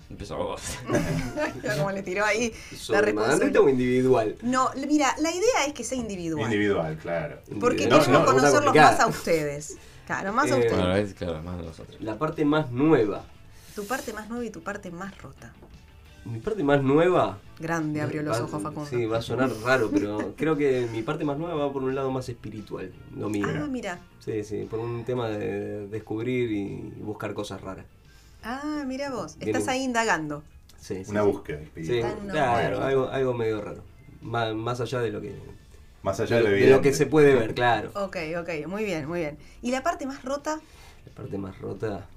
Empezó 0.09 0.35
vos. 0.37 0.61
Cómo 1.77 1.91
le 1.91 2.03
tiró 2.03 2.25
ahí 2.25 2.51
la 2.71 2.77
¿Sobre 2.77 3.01
responsabilidad. 3.01 3.27
Manrita 3.39 3.61
o 3.61 3.69
individual? 3.69 4.35
No, 4.41 4.69
mira, 4.87 5.15
la 5.19 5.31
idea 5.31 5.65
es 5.67 5.73
que 5.73 5.83
sea 5.85 5.97
individual. 5.97 6.43
Individual, 6.45 6.97
claro. 7.01 7.39
Porque 7.59 7.87
No, 7.87 7.99
queremos 7.99 8.19
no, 8.19 8.25
conocerlos 8.25 8.75
más 8.75 8.99
a 8.99 9.07
ustedes. 9.07 9.77
Claro, 10.05 10.33
más 10.33 10.51
a 10.51 10.55
Eh, 10.57 10.59
ustedes. 10.59 10.77
Bueno, 10.77 10.95
es 10.95 11.13
claro, 11.13 11.41
más 11.41 11.57
de 11.57 11.63
nosotros. 11.63 12.01
La 12.01 12.17
parte 12.19 12.43
más 12.43 12.71
nueva. 12.71 13.23
Tu 13.73 13.85
parte 13.87 14.11
más 14.11 14.27
nueva 14.29 14.43
y 14.45 14.49
tu 14.49 14.61
parte 14.61 14.91
más 14.91 15.17
rota. 15.19 15.53
Mi 16.25 16.39
parte 16.39 16.63
más 16.63 16.83
nueva. 16.83 17.39
Grande 17.59 18.01
abrió 18.01 18.21
los 18.21 18.39
va- 18.39 18.43
ojos 18.43 18.61
Facundo. 18.61 18.89
Sí, 18.89 19.05
va 19.05 19.17
a 19.17 19.21
sonar 19.21 19.51
raro, 19.63 19.89
pero 19.91 20.33
creo 20.37 20.55
que 20.55 20.87
mi 20.91 21.01
parte 21.01 21.23
más 21.23 21.37
nueva 21.37 21.55
va 21.55 21.73
por 21.73 21.83
un 21.83 21.95
lado 21.95 22.11
más 22.11 22.29
espiritual, 22.29 22.91
lo 23.15 23.29
mío. 23.29 23.47
Ah, 23.49 23.67
mira. 23.69 23.99
Sí, 24.19 24.43
sí, 24.43 24.67
por 24.69 24.79
un 24.79 25.03
tema 25.03 25.29
de 25.29 25.87
descubrir 25.87 26.51
y 26.51 26.75
buscar 27.01 27.33
cosas 27.33 27.61
raras. 27.61 27.85
Ah, 28.43 28.83
mira 28.87 29.09
vos. 29.11 29.35
Estás 29.39 29.67
ahí 29.67 29.83
indagando. 29.83 30.43
Sí, 30.79 31.03
sí, 31.05 31.11
Una 31.11 31.21
sí. 31.23 31.27
búsqueda 31.27 31.57
Sí, 31.59 31.63
espiritual. 31.65 32.17
Una 32.23 32.31
claro, 32.33 32.81
algo, 32.83 33.07
algo 33.09 33.33
medio 33.33 33.61
raro. 33.61 33.83
Má- 34.21 34.53
Más, 34.53 34.79
allá 34.81 34.99
de 34.99 35.11
lo 35.11 35.21
que 35.21 35.33
Más 36.03 36.19
allá 36.19 36.37
de, 36.37 36.41
de 36.43 36.47
lo 36.49 36.49
de 36.49 36.59
lo 36.59 36.63
evidente. 36.65 36.89
que 36.89 36.95
se 36.95 37.05
puede 37.07 37.35
ver, 37.35 37.53
claro. 37.53 37.91
Ok, 37.95 38.17
ok, 38.39 38.67
muy 38.67 38.83
bien, 38.83 39.07
muy 39.07 39.19
bien. 39.19 39.37
¿Y 39.61 39.71
la 39.71 39.83
parte 39.83 40.05
más 40.07 40.23
rota? 40.23 40.59
La 41.05 41.11
parte 41.13 41.37
más 41.37 41.57
rota 41.59 42.07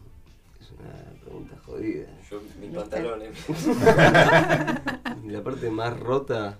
es 0.64 0.70
una 0.80 1.20
pregunta 1.20 1.56
jodida. 1.64 2.06
Yo, 2.30 2.40
mis 2.40 2.60
¿Viste? 2.60 2.76
pantalones. 2.78 3.30
La 5.26 5.42
parte 5.42 5.70
más 5.70 5.98
rota. 5.98 6.58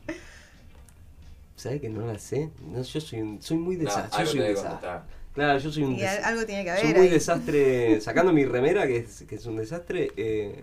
¿Sabes 1.56 1.80
que 1.80 1.88
no 1.88 2.06
la 2.06 2.18
sé? 2.18 2.50
No, 2.66 2.82
yo 2.82 3.00
soy, 3.00 3.20
un- 3.20 3.40
soy 3.40 3.56
muy 3.58 3.76
No, 3.76 3.84
desastre. 3.84 4.10
yo 4.12 4.18
algo 4.18 4.30
soy 4.32 4.40
un 4.40 4.46
desastre. 4.46 4.90
Claro, 5.34 5.58
yo 5.58 5.72
soy 5.72 5.82
un 5.84 5.92
Y 5.94 6.00
des- 6.00 6.10
al- 6.18 6.24
algo 6.24 6.46
tiene 6.46 6.64
que 6.64 6.70
Soy 6.72 6.80
haber 6.84 6.96
muy 6.96 7.06
ahí. 7.06 7.12
desastre. 7.12 8.00
Sacando 8.02 8.32
mi 8.32 8.44
remera, 8.44 8.86
que 8.86 8.98
es, 8.98 9.24
que 9.28 9.34
es 9.36 9.46
un 9.46 9.56
desastre. 9.56 10.10
eh, 10.16 10.60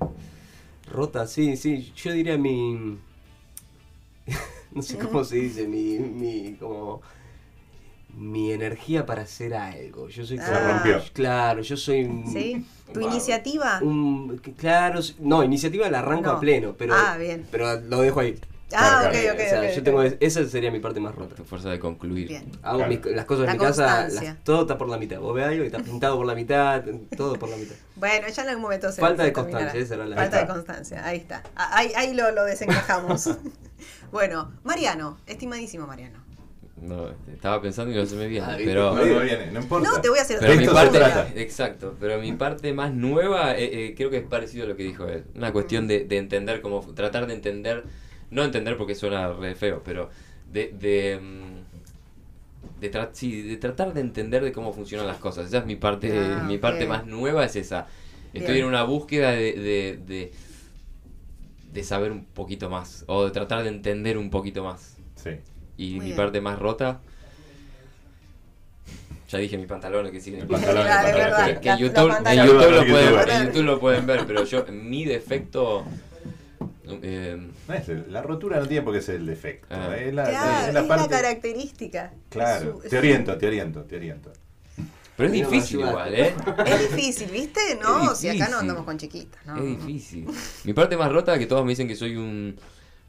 rota, 0.91 1.25
sí, 1.27 1.57
sí. 1.57 1.91
Yo 1.95 2.11
diría 2.13 2.37
mi. 2.37 2.99
no 4.71 4.81
sé 4.81 4.97
cómo 4.97 5.23
se 5.23 5.37
dice, 5.37 5.67
mi. 5.67 5.97
mi 5.99 6.55
como. 6.59 7.01
Mi 8.15 8.51
energía 8.51 9.05
para 9.05 9.23
hacer 9.23 9.53
algo. 9.53 10.09
Yo 10.09 10.25
soy 10.25 10.37
Se 10.37 10.45
como- 10.45 10.59
rompió. 10.59 11.01
Claro, 11.13 11.61
yo 11.61 11.77
soy 11.77 12.03
un. 12.03 12.31
¿Sí? 12.31 12.65
¿Tu 12.93 12.99
iniciativa? 13.01 13.79
un- 13.81 14.37
claro, 14.57 14.99
no, 15.19 15.43
iniciativa 15.43 15.89
la 15.89 15.99
arranco 15.99 16.25
No. 16.25 16.31
a 16.33 16.39
pleno, 16.39 16.75
pero. 16.77 16.93
Ah, 16.95 17.15
bien. 17.17 17.45
Pero 17.51 17.79
lo 17.79 18.01
dejo 18.01 18.19
ahí. 18.19 18.39
Ah, 18.73 19.01
Claro, 19.01 19.09
ok, 19.09 19.33
ok. 19.33 19.39
o 19.45 19.49
sea, 19.49 19.73
yo 19.73 19.83
tengo. 19.83 20.01
Esa 20.03 20.45
sería 20.47 20.71
mi 20.71 20.79
parte 20.79 20.99
más 21.01 21.13
rota. 21.15 21.35
Tu 21.35 21.43
fuerza 21.43 21.69
de 21.69 21.79
concluir. 21.79 22.27
Bien. 22.29 22.49
Hago 22.61 22.77
Claro. 22.77 22.89
mis- 22.91 23.05
las 23.05 23.25
cosas 23.25 23.45
La 23.45 23.51
en 23.51 23.57
mi 23.57 23.63
casa, 23.65 24.07
las- 24.07 24.43
todo 24.43 24.61
está 24.61 24.77
por 24.77 24.87
la 24.87 24.97
mitad. 24.97 25.19
Vos 25.19 25.33
ves 25.35 25.45
algo 25.45 25.63
y 25.63 25.67
está 25.67 25.79
pintado 25.79 26.15
por 26.17 26.25
la 26.25 26.35
mitad, 26.35 26.81
todo 27.17 27.33
por 27.37 27.49
la 27.49 27.57
mitad. 27.57 27.75
Bueno, 27.97 28.27
ya 28.29 28.43
en 28.43 28.49
algún 28.49 28.61
momento 28.63 28.89
se 28.91 29.01
Falta 29.01 29.23
se 29.23 29.27
de 29.27 29.33
constancia, 29.33 29.79
esa 29.79 29.95
era 29.95 30.05
la- 30.05 30.15
Falta 30.15 30.39
de 30.39 30.47
constancia, 30.47 31.05
ahí 31.05 31.17
está. 31.17 31.43
Ah, 31.55 31.69
Ahí, 31.77 31.91
ahí 31.97 32.13
lo, 32.13 32.31
lo 32.31 32.45
desencajamos. 32.45 33.29
bueno, 34.11 34.51
Mariano, 34.63 35.17
estimadísimo 35.27 35.85
Mariano. 35.87 36.19
No, 36.81 37.09
estaba 37.31 37.61
pensando 37.61 37.93
y 37.93 37.95
no 37.95 38.05
se 38.07 38.15
me 38.15 38.27
viene. 38.27 38.45
Ah, 38.49 38.55
pero, 38.57 38.95
No, 38.95 39.05
no 39.05 39.19
viene, 39.21 39.51
no 39.51 39.59
importa. 39.61 39.87
No, 39.87 40.01
te 40.01 40.09
voy 40.09 40.17
a 40.17 40.23
hacer 40.23 40.39
pero 40.39 40.53
De 40.53 40.57
mi 40.57 40.65
parte, 40.65 40.99
exacto, 41.41 41.95
pero 41.99 42.19
mi 42.19 42.33
parte 42.33 42.73
más 42.73 42.91
nueva 42.93 43.55
eh, 43.55 43.85
eh, 43.85 43.93
creo 43.95 44.09
que 44.09 44.17
es 44.17 44.23
parecido 44.23 44.65
a 44.65 44.67
lo 44.67 44.75
que 44.75 44.83
dijo 44.83 45.07
él. 45.07 45.23
Una 45.35 45.53
cuestión 45.53 45.87
de, 45.87 46.05
de 46.05 46.17
entender 46.17 46.59
cómo, 46.61 46.79
tratar 46.95 47.27
de 47.27 47.35
entender, 47.35 47.83
no 48.31 48.43
entender 48.43 48.77
porque 48.77 48.95
suena 48.95 49.31
re 49.31 49.53
feo, 49.53 49.83
pero 49.85 50.09
de, 50.51 50.73
de, 50.73 51.19
mm, 51.21 52.81
de, 52.81 52.91
tra- 52.91 53.09
sí, 53.13 53.43
de 53.43 53.57
tratar 53.57 53.93
de 53.93 54.01
entender 54.01 54.43
de 54.43 54.51
cómo 54.51 54.73
funcionan 54.73 55.05
las 55.05 55.17
cosas. 55.17 55.45
Esa 55.47 55.59
es 55.59 55.65
mi 55.67 55.75
parte, 55.75 56.11
Ah, 56.11 56.43
mi 56.47 56.57
parte 56.57 56.87
más 56.87 57.05
nueva 57.05 57.45
es 57.45 57.55
esa. 57.55 57.87
Estoy 58.33 58.53
Bien. 58.55 58.65
en 58.65 58.69
una 58.69 58.83
búsqueda 58.83 59.31
de, 59.33 59.53
de, 59.53 59.99
de, 60.03 60.31
de 61.73 61.83
saber 61.83 62.11
un 62.11 62.25
poquito 62.25 62.69
más, 62.71 63.03
o 63.07 63.25
de 63.25 63.31
tratar 63.31 63.61
de 63.61 63.69
entender 63.69 64.17
un 64.17 64.31
poquito 64.31 64.63
más. 64.63 64.97
Sí. 65.15 65.31
Y 65.81 65.91
Muy 65.95 65.99
mi 65.99 66.05
bien. 66.07 66.17
parte 66.17 66.39
más 66.41 66.59
rota. 66.59 66.99
Ya 69.29 69.39
dije 69.39 69.57
mis 69.57 69.65
pantalones 69.67 70.11
que 70.11 70.21
siguen. 70.21 70.47
Verdad. 70.47 71.59
Que, 71.59 71.69
en 71.69 71.77
YouTube, 71.79 72.13
en. 72.25 72.45
YouTube 72.45 72.71
lo 72.71 72.85
pueden, 72.85 73.09
youtuber. 73.09 73.29
en 73.29 73.45
YouTube 73.47 73.63
lo 73.63 73.79
pueden 73.79 74.05
ver, 74.05 74.25
pero 74.27 74.43
yo, 74.43 74.65
mi 74.71 75.05
defecto. 75.05 75.85
eh, 77.01 77.47
No 77.67 77.73
es 77.73 77.89
el- 77.89 78.11
la 78.13 78.21
rotura 78.21 78.59
no 78.59 78.67
tiene 78.67 78.83
por 78.83 78.93
qué 78.93 79.01
ser 79.01 79.15
el 79.15 79.25
defecto. 79.25 79.67
Ah. 79.71 79.95
Es 79.97 80.13
la, 80.13 80.25
Claro, 80.29 80.67
es 80.67 80.73
la 80.73 80.79
es 80.81 80.85
parte. 80.85 81.03
la 81.03 81.09
característica. 81.21 82.13
Claro, 82.29 82.81
su- 82.83 82.89
te 82.89 82.97
oriento, 82.97 83.37
te 83.37 83.47
oriento, 83.47 83.81
te 83.85 83.95
oriento. 83.95 84.31
pero 85.15 85.27
es 85.27 85.33
difícil 85.33 85.79
igual, 85.79 86.13
¿eh? 86.13 86.33
Es 86.65 86.89
difícil, 86.91 87.29
¿viste? 87.31 87.59
No, 87.81 88.13
si 88.13 88.27
acá 88.29 88.49
no 88.49 88.57
andamos 88.59 88.83
con 88.83 88.97
chiquitas, 88.97 89.43
¿no? 89.45 89.55
Es 89.57 89.63
difícil. 89.79 90.27
Mi 90.65 90.73
parte 90.73 90.95
más 90.97 91.11
rota 91.11 91.33
es 91.33 91.39
que 91.39 91.45
todos 91.47 91.63
me 91.63 91.69
dicen 91.71 91.87
que 91.87 91.95
soy 91.95 92.17
un, 92.17 92.55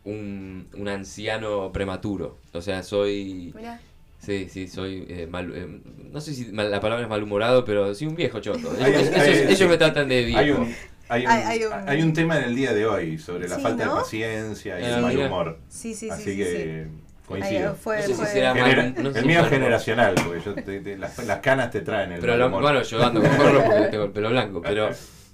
un, 0.05 0.69
un 0.77 0.89
anciano 0.89 1.73
prematuro. 1.73 2.39
O 2.53 2.61
sea, 2.63 2.83
soy. 2.83 3.53
Mirá. 3.55 3.81
Sí, 4.19 4.47
sí, 4.49 4.69
soy 4.69 5.05
eh, 5.09 5.27
mal, 5.29 5.53
eh, 5.53 5.81
no 6.13 6.21
sé 6.21 6.33
si 6.33 6.53
mal- 6.53 6.71
la 6.71 6.79
palabra 6.81 7.03
es 7.03 7.11
malhumorado, 7.11 7.65
pero 7.65 7.93
sí 7.93 8.07
un 8.07 8.15
viejo 8.15 8.39
choto. 8.41 8.59
Ellos, 8.59 8.81
Hay- 8.81 8.93
ellos- 8.95 9.15
hay- 9.17 9.39
ellos 9.47 9.59
sí. 9.59 9.65
me 9.67 9.77
tratan 9.77 10.09
de 10.09 10.23
viejo. 10.25 10.39
Hay 10.39 10.51
un, 10.53 10.75
hay, 11.09 11.25
un, 11.27 11.31
Hay- 11.33 11.43
hay 11.43 11.65
un- 11.65 11.89
hay 11.89 12.03
un 12.03 12.13
tema 12.13 12.39
en 12.39 12.45
el 12.45 12.55
día 12.55 12.73
de 12.73 12.87
hoy 12.87 13.19
sobre 13.19 13.49
la 13.49 13.57
Sí, 13.57 13.63
falta 13.63 13.85
¿no? 13.85 13.95
de 13.97 14.01
paciencia 14.03 14.79
y 14.81 14.85
Ah, 14.85 14.97
el 14.97 15.03
mal 15.03 15.19
humor. 15.19 15.59
Sí, 15.69 15.93
sí, 15.93 16.07
sí. 16.07 16.11
Así 16.11 16.23
sí, 16.23 16.37
que 16.37 16.45
sí. 16.87 16.91
coincido. 17.27 17.71
Ahí 17.71 17.77
fue, 17.83 17.97
No 17.97 18.03
sé 18.03 18.09
si 18.09 18.15
fue- 18.15 18.27
será 18.27 18.55
mal- 18.55 18.71
Genera- 18.71 19.03
no 19.03 19.13
sé 19.13 19.19
el 19.19 19.27
mío 19.27 19.41
es 19.41 19.49
generacional, 19.49 20.15
porque 20.25 20.41
yo 20.45 20.55
te- 20.55 20.81
te- 20.81 20.97
las, 20.99 21.19
las 21.27 21.39
canas 21.41 21.71
te 21.73 21.81
traen 21.81 22.13
el 22.13 22.21
Pero 22.21 22.33
mal 22.35 22.39
lo- 22.39 22.47
humor. 22.47 22.63
bueno, 22.63 22.83
yo 22.83 23.05
ando 23.05 23.21
con 23.23 23.37
gorro 23.37 23.65
porque 23.65 23.81
tengo 23.91 24.05
el 24.05 24.11
pelo 24.13 24.31
blanco, 24.31 24.63
pero 24.63 24.89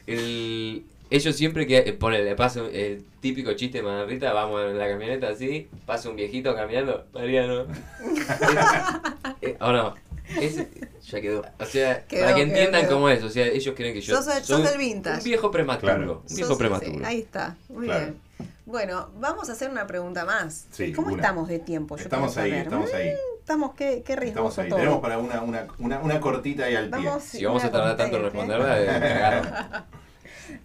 el, 0.07 0.83
ellos 1.11 1.37
siempre 1.37 1.67
que 1.67 1.79
eh, 1.79 1.93
ponen, 1.93 2.25
le 2.25 2.35
paso 2.37 2.67
el 2.67 3.05
típico 3.21 3.53
chiste 3.55 3.79
de 3.79 3.85
Manrita, 3.85 4.33
vamos 4.33 4.63
en 4.65 4.79
la 4.79 4.89
camioneta 4.89 5.29
así, 5.29 5.69
pasa 5.87 6.09
un 6.11 6.17
viejito 6.17 6.55
caminando, 6.55 7.07
Mariano. 7.13 7.67
Eh, 9.41 9.57
¿O 9.61 9.71
no? 9.73 9.95
Ese- 10.41 10.69
Ya 11.07 11.21
quedó. 11.21 11.43
o 11.59 11.65
sea, 11.65 12.05
Quedó, 12.07 12.23
para 12.25 12.35
que 12.35 12.41
quedó, 12.43 12.51
entiendan 12.53 12.83
quedó. 12.83 12.95
cómo 12.95 13.09
es, 13.09 13.23
o 13.23 13.31
sea, 13.31 13.47
ellos 13.47 13.75
creen 13.77 13.95
que 13.95 14.01
yo 14.01 14.17
Sos 14.17 14.25
soy 14.27 14.43
sos 14.43 14.73
el 14.73 14.79
vintage. 14.79 15.19
un 15.19 15.25
viejo 15.25 15.51
prematuro, 15.51 15.95
Claro. 15.95 16.23
un 16.29 16.35
viejo 16.37 16.49
Sos- 16.51 16.59
prematuro. 16.59 16.93
sí, 16.93 17.01
ahí 17.05 17.19
está, 17.21 17.57
muy 17.69 17.87
Claro. 17.87 18.01
bien. 18.07 18.21
Bueno, 18.67 19.09
vamos 19.19 19.49
a 19.49 19.53
hacer 19.53 19.71
una 19.71 19.87
pregunta 19.87 20.27
más. 20.27 20.67
Sí, 20.71 20.93
¿Cómo 20.93 21.09
una. 21.09 21.17
estamos 21.17 21.49
de 21.49 21.59
tiempo? 21.61 21.97
Yo 21.97 22.03
Estamos 22.03 22.37
ahí, 22.37 22.51
saber. 22.51 22.65
estamos 22.67 22.93
ahí. 22.93 23.09
Mm, 23.11 23.39
Estamos, 23.39 23.75
qué, 23.75 24.03
qué 24.05 24.13
Estamos 24.13 24.21
riesgoso 24.21 24.61
ahí. 24.61 24.69
todo. 24.69 24.79
Tenemos 24.79 25.01
para 25.01 25.17
una, 25.19 25.41
una, 25.41 25.67
una, 25.79 25.99
una 26.01 26.21
cortita 26.21 26.65
ahí 26.67 26.75
al 26.77 26.91
pie. 26.91 27.03
Vamos, 27.07 27.23
Si 27.23 27.43
vamos 27.43 27.65
a 27.65 27.71
tardar 27.71 27.97
tanto 27.97 28.17
en 28.17 28.23
¿eh? 28.23 28.25
responderla, 28.27 28.77
eh, 28.83 29.43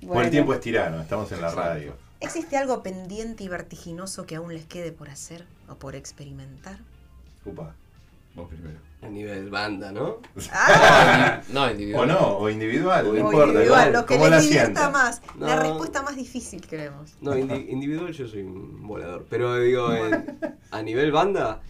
Bueno. 0.01 0.21
el 0.21 0.29
tiempo 0.31 0.53
es 0.53 0.59
tirano, 0.59 1.01
estamos 1.01 1.31
en 1.31 1.41
la 1.41 1.51
radio. 1.51 1.95
¿Existe 2.19 2.55
algo 2.57 2.81
pendiente 2.83 3.43
y 3.43 3.47
vertiginoso 3.49 4.25
que 4.25 4.35
aún 4.35 4.53
les 4.53 4.65
quede 4.65 4.91
por 4.91 5.09
hacer 5.09 5.45
o 5.67 5.75
por 5.75 5.95
experimentar? 5.95 6.77
Upa. 7.45 7.75
Vos 8.35 8.47
primero. 8.49 8.79
A 9.01 9.07
nivel 9.09 9.49
banda, 9.49 9.91
¿no? 9.91 10.17
Ah, 10.51 11.41
No, 11.49 11.63
O 11.65 11.69
individual. 11.69 12.07
no, 12.07 12.37
o 12.37 12.49
individual, 12.49 13.05
O 13.05 13.09
no 13.09 13.13
o 13.13 13.17
importa. 13.17 13.47
individual, 13.47 13.93
lo 13.93 14.05
que 14.05 14.13
¿Cómo 14.15 14.27
la 14.29 14.35
les 14.37 14.45
divierta 14.45 14.89
más. 14.89 15.21
La 15.39 15.55
No. 15.57 15.61
respuesta 15.61 16.01
más 16.01 16.15
difícil, 16.15 16.65
creemos. 16.65 17.13
No, 17.21 17.35
indi- 17.35 17.67
individual 17.69 18.11
yo 18.13 18.27
soy 18.27 18.41
un 18.43 18.87
volador. 18.87 19.25
Pero 19.29 19.59
digo, 19.59 19.93
en- 19.93 20.39
a 20.71 20.81
nivel 20.81 21.11
banda, 21.11 21.61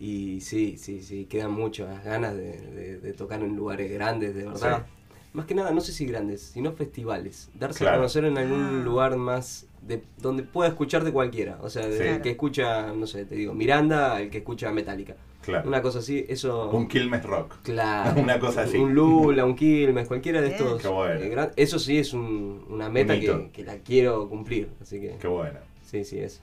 y 0.00 0.40
sí, 0.40 0.78
sí, 0.78 1.02
sí, 1.02 1.26
quedan 1.26 1.52
muchas 1.52 2.02
ganas 2.02 2.34
de, 2.34 2.52
de- 2.58 2.98
de 2.98 3.12
tocar 3.12 3.42
en 3.42 3.54
lugares 3.54 3.92
grandes, 3.92 4.34
de 4.34 4.46
verdad. 4.46 4.84
Sí. 4.86 4.92
Más 5.32 5.46
que 5.46 5.54
nada, 5.54 5.70
no 5.70 5.80
sé 5.80 5.92
si 5.92 6.06
grandes, 6.06 6.40
sino 6.42 6.72
festivales. 6.72 7.50
Darse 7.54 7.80
Claro. 7.80 7.96
a 7.96 7.98
conocer 8.00 8.24
en 8.24 8.36
algún 8.38 8.62
Ah. 8.80 8.84
lugar 8.84 9.16
más 9.16 9.66
de 9.82 10.02
donde 10.18 10.42
pueda 10.42 10.68
escucharte 10.68 11.12
cualquiera. 11.12 11.58
O 11.62 11.70
sea, 11.70 11.86
desde 11.86 12.04
Sí. 12.08 12.14
el 12.16 12.20
que 12.22 12.30
escucha, 12.30 12.92
no 12.92 13.06
sé, 13.06 13.24
te 13.24 13.36
digo, 13.36 13.54
Miranda, 13.54 14.16
al 14.16 14.28
que 14.30 14.38
escucha 14.38 14.70
Metallica. 14.72 15.16
Claro. 15.42 15.66
Una 15.68 15.80
cosa 15.80 16.00
así, 16.00 16.24
eso... 16.28 16.68
Un 16.70 16.86
Quilmes 16.86 17.22
Rock. 17.24 17.54
Claro. 17.62 18.20
Una 18.20 18.38
cosa 18.38 18.62
así. 18.62 18.76
Un 18.76 18.94
Lula, 18.94 19.44
un 19.46 19.54
Quilmes, 19.56 20.06
cualquiera 20.06 20.40
de 20.42 20.48
estos. 20.48 20.82
Qué 20.82 20.88
bueno. 20.88 21.20
eh, 21.20 21.28
gran- 21.30 21.52
eso 21.56 21.78
sí 21.78 21.96
es 21.98 22.12
un- 22.12 22.64
una 22.68 22.90
meta 22.90 23.14
Un 23.14 23.20
que, 23.20 23.50
que 23.52 23.64
la 23.64 23.76
quiero 23.78 24.28
cumplir. 24.28 24.68
Así 24.82 25.00
que. 25.00 25.16
Qué 25.18 25.28
bueno. 25.28 25.58
Sí, 25.86 26.04
sí, 26.04 26.18
eso. 26.18 26.40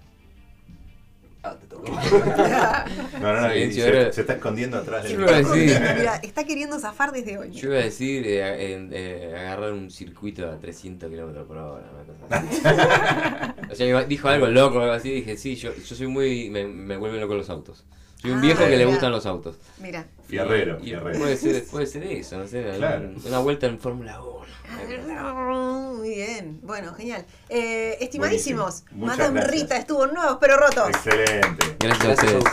No, 3.22 3.34
no, 3.34 3.42
no, 3.42 3.50
se, 3.50 3.88
era- 3.88 4.12
se 4.12 4.22
está 4.22 4.34
escondiendo 4.34 4.78
atrás 4.78 5.04
del 5.04 5.18
decir- 5.26 5.96
Mira, 5.98 6.16
está 6.18 6.44
queriendo 6.44 6.80
zafar 6.80 7.12
desde 7.12 7.38
hoy. 7.38 7.52
Yo 7.52 7.70
iba 7.70 7.80
a 7.80 7.84
decir 7.84 8.26
eh, 8.28 8.74
en- 8.74 8.90
eh, 8.94 9.34
agarrar 9.38 9.74
un 9.74 9.90
circuito 9.92 10.50
a 10.50 10.58
300 10.60 11.10
kilómetros 11.10 11.48
por 11.48 11.58
hora. 11.58 11.86
Una 11.94 12.04
cosa 12.40 12.48
así. 12.48 13.72
o 13.72 13.76
sea, 13.76 14.04
dijo 14.04 14.28
algo 14.28 14.48
loco 14.48 14.78
o 14.78 14.82
algo 14.82 14.94
así. 14.94 15.12
Dije, 15.12 15.38
sí, 15.38 15.56
yo, 15.56 15.74
yo 15.74 15.96
soy 15.96 16.08
muy. 16.08 16.50
Me, 16.50 16.66
me 16.68 16.98
vuelven 16.98 17.22
loco 17.22 17.36
los 17.36 17.50
autos. 17.50 17.86
Soy 18.22 18.32
un 18.32 18.42
viejo 18.42 18.60
que 18.64 18.70
le 18.72 18.78
mira. 18.78 18.90
gustan 18.90 19.12
los 19.12 19.26
autos. 19.26 19.56
Mira. 19.80 20.06
Fierrero, 20.28 20.78
Y- 20.80 20.82
y 20.82 20.86
fierrero. 20.90 21.20
Puede 21.20 21.38
ser, 21.38 21.64
puede 21.66 21.86
ser 21.86 22.04
eso, 22.04 22.38
no 22.38 22.48
sé, 22.48 22.64
Claro. 22.78 23.12
una 23.26 23.40
vuelta 23.40 23.68
en 23.68 23.80
Fórmula 23.80 24.22
1. 24.22 24.38
Muy 25.98 26.10
bien. 26.10 26.60
Bueno, 26.64 26.94
genial. 26.94 27.26
Eh, 27.50 27.98
estimadísimos, 28.02 28.84
Madame 28.92 29.40
gracias. 29.40 29.52
Rita 29.62 29.78
estuvo 29.78 30.06
en 30.06 30.14
Nuevos 30.14 30.38
Pero 30.42 30.58
Rotos. 30.58 30.90
Excelente. 30.90 31.76
Gracias 31.80 32.20
a 32.20 32.24
Gracias 32.24 32.44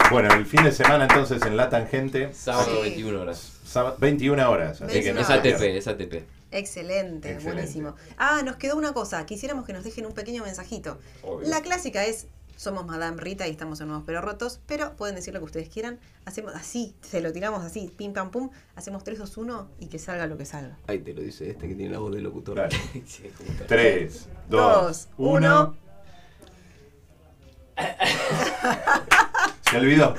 a. 0.00 0.08
Bueno, 0.10 0.32
el 0.34 0.44
fin 0.46 0.62
de 0.64 0.72
semana 0.72 1.04
entonces 1.04 1.42
en 1.42 1.56
La 1.56 1.68
Tangente, 1.70 2.32
Sábado 2.34 2.76
Sí. 2.76 2.82
21 2.82 3.20
horas. 3.22 3.52
sábado- 3.64 3.96
21 3.98 4.50
horas. 4.50 4.82
Así 4.82 4.92
que 5.00 5.12
21 5.12 5.14
no 5.14 5.20
Es. 5.22 5.30
ATP, 5.30 5.76
es 5.78 5.88
ATP. 5.88 6.24
Excelente, 6.50 7.30
Excelente. 7.32 7.44
buenísimo. 7.52 7.96
Ah, 8.16 8.42
nos 8.44 8.56
quedó 8.56 8.76
una 8.76 8.92
cosa. 8.92 9.24
Quisiéramos 9.26 9.64
que 9.64 9.72
nos 9.72 9.82
dejen 9.84 10.06
un 10.06 10.12
pequeño 10.12 10.44
mensajito. 10.44 10.98
Obvio. 11.22 11.48
La 11.48 11.62
clásica 11.62 12.04
es, 12.04 12.26
somos 12.56 12.86
Madame 12.86 13.16
Rita 13.20 13.46
y 13.46 13.50
estamos 13.50 13.80
en 13.80 13.88
Nuevos 13.88 14.04
Pero 14.06 14.20
Rotos, 14.20 14.60
pero 14.66 14.96
pueden 14.96 15.14
decir 15.14 15.34
lo 15.34 15.40
que 15.40 15.46
ustedes 15.46 15.68
quieran. 15.68 15.98
Hacemos 16.24 16.54
así, 16.54 16.94
se 17.02 17.20
lo 17.20 17.32
tiramos 17.32 17.62
así, 17.64 17.92
pim 17.96 18.12
pam 18.12 18.30
pum. 18.30 18.50
Hacemos 18.76 19.04
3, 19.04 19.18
2, 19.18 19.36
1 19.36 19.68
y 19.80 19.86
que 19.86 19.98
salga 19.98 20.26
lo 20.26 20.36
que 20.36 20.44
salga. 20.44 20.78
Ahí 20.86 20.98
te 21.00 21.14
lo 21.14 21.22
dice 21.22 21.50
este 21.50 21.68
que 21.68 21.74
tiene 21.74 21.92
la 21.92 21.98
voz 21.98 22.14
de 22.14 22.20
locutor. 22.20 22.54
Claro. 22.54 22.76
Sí, 23.06 23.30
como 23.36 23.50
tal. 23.58 23.66
3, 23.66 24.28
Dos, 24.48 25.08
2, 25.08 25.08
uno. 25.18 25.76
1. 25.76 25.84
Se 29.70 29.76
olvidó. 29.78 30.14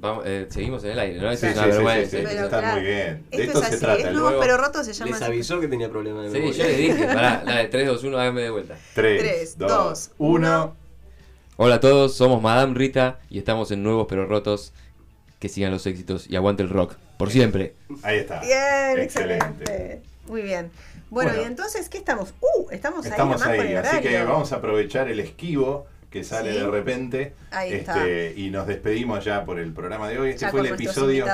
Vamos, 0.00 0.24
eh, 0.26 0.46
seguimos 0.48 0.82
en 0.84 0.92
el 0.92 0.98
aire, 0.98 1.20
¿no? 1.20 1.30
Eso 1.30 1.40
Sí, 1.46 1.46
es 1.48 1.56
una 1.56 1.64
sí, 1.66 1.70
sí, 1.70 1.76
vergüenza. 1.76 2.10
sí, 2.10 2.16
sí. 2.16 2.22
Pero 2.26 2.44
Está 2.44 2.58
claro, 2.60 2.74
muy 2.80 2.84
bien. 2.86 3.24
De 3.30 3.36
Esto, 3.36 3.42
esto 3.42 3.58
es 3.58 3.64
se 3.68 3.74
así, 3.74 3.84
trata, 3.84 4.08
es 4.08 4.12
nuevo- 4.14 4.40
Pero 4.40 4.56
Rotos 4.56 4.86
se 4.86 4.92
llama 4.94 5.10
Les 5.12 5.22
así. 5.22 5.24
avisó 5.32 5.60
que 5.60 5.68
tenía 5.68 5.88
problemas 5.90 6.24
de 6.24 6.30
Sí, 6.30 6.38
memoria. 6.38 6.64
yo 6.64 6.70
le 6.70 6.76
dije, 6.76 7.04
pará, 7.06 7.42
la 7.44 7.56
de 7.58 7.64
3, 7.68 7.86
2, 7.86 8.04
1, 8.04 8.18
hágame 8.18 8.40
de 8.42 8.50
vuelta. 8.50 8.76
3, 8.94 9.20
Tres, 9.20 9.58
2, 9.58 9.68
dos, 9.70 10.10
1. 10.18 10.76
Hola 11.56 11.74
a 11.74 11.80
todos, 11.80 12.14
somos 12.16 12.40
Madame 12.40 12.74
Rita 12.74 13.18
y 13.28 13.38
estamos 13.38 13.70
en 13.70 13.82
Nuevos 13.82 14.06
Pero 14.08 14.26
Rotos. 14.26 14.72
Que 15.38 15.48
sigan 15.48 15.70
los 15.72 15.86
éxitos 15.86 16.28
y 16.28 16.36
aguante 16.36 16.62
el 16.62 16.68
rock. 16.68 16.94
Por 17.18 17.30
siempre. 17.30 17.74
Ahí 18.02 18.18
está. 18.18 18.40
Bien, 18.40 18.98
Excelente. 18.98 19.44
excelente. 19.62 20.02
Muy 20.26 20.42
bien. 20.42 20.70
Bueno, 21.08 21.30
Bueno. 21.30 21.42
y 21.42 21.46
entonces, 21.46 21.88
¿qué 21.88 21.96
estamos? 21.98 22.34
Uh, 22.40 22.68
estamos, 22.70 23.04
Estamos 23.06 23.40
ahí, 23.42 23.48
nomás 23.48 23.64
ahí, 23.64 23.72
el 23.72 23.78
así 23.78 24.00
que 24.00 24.22
vamos 24.22 24.52
a 24.52 24.56
aprovechar 24.56 25.08
el 25.08 25.18
esquivo 25.18 25.86
que 26.10 26.24
sale 26.24 26.52
Sí. 26.52 26.58
de 26.58 26.66
repente. 26.66 27.34
Ahí 27.50 27.72
este, 27.72 28.34
y 28.36 28.50
nos 28.50 28.66
despedimos 28.66 29.24
ya 29.24 29.44
por 29.44 29.58
el 29.58 29.72
programa 29.72 30.08
de 30.08 30.18
hoy. 30.18 30.30
Este 30.30 30.42
Ya 30.42 30.50
fue 30.50 30.60
el 30.60 30.66
episodio, 30.66 31.26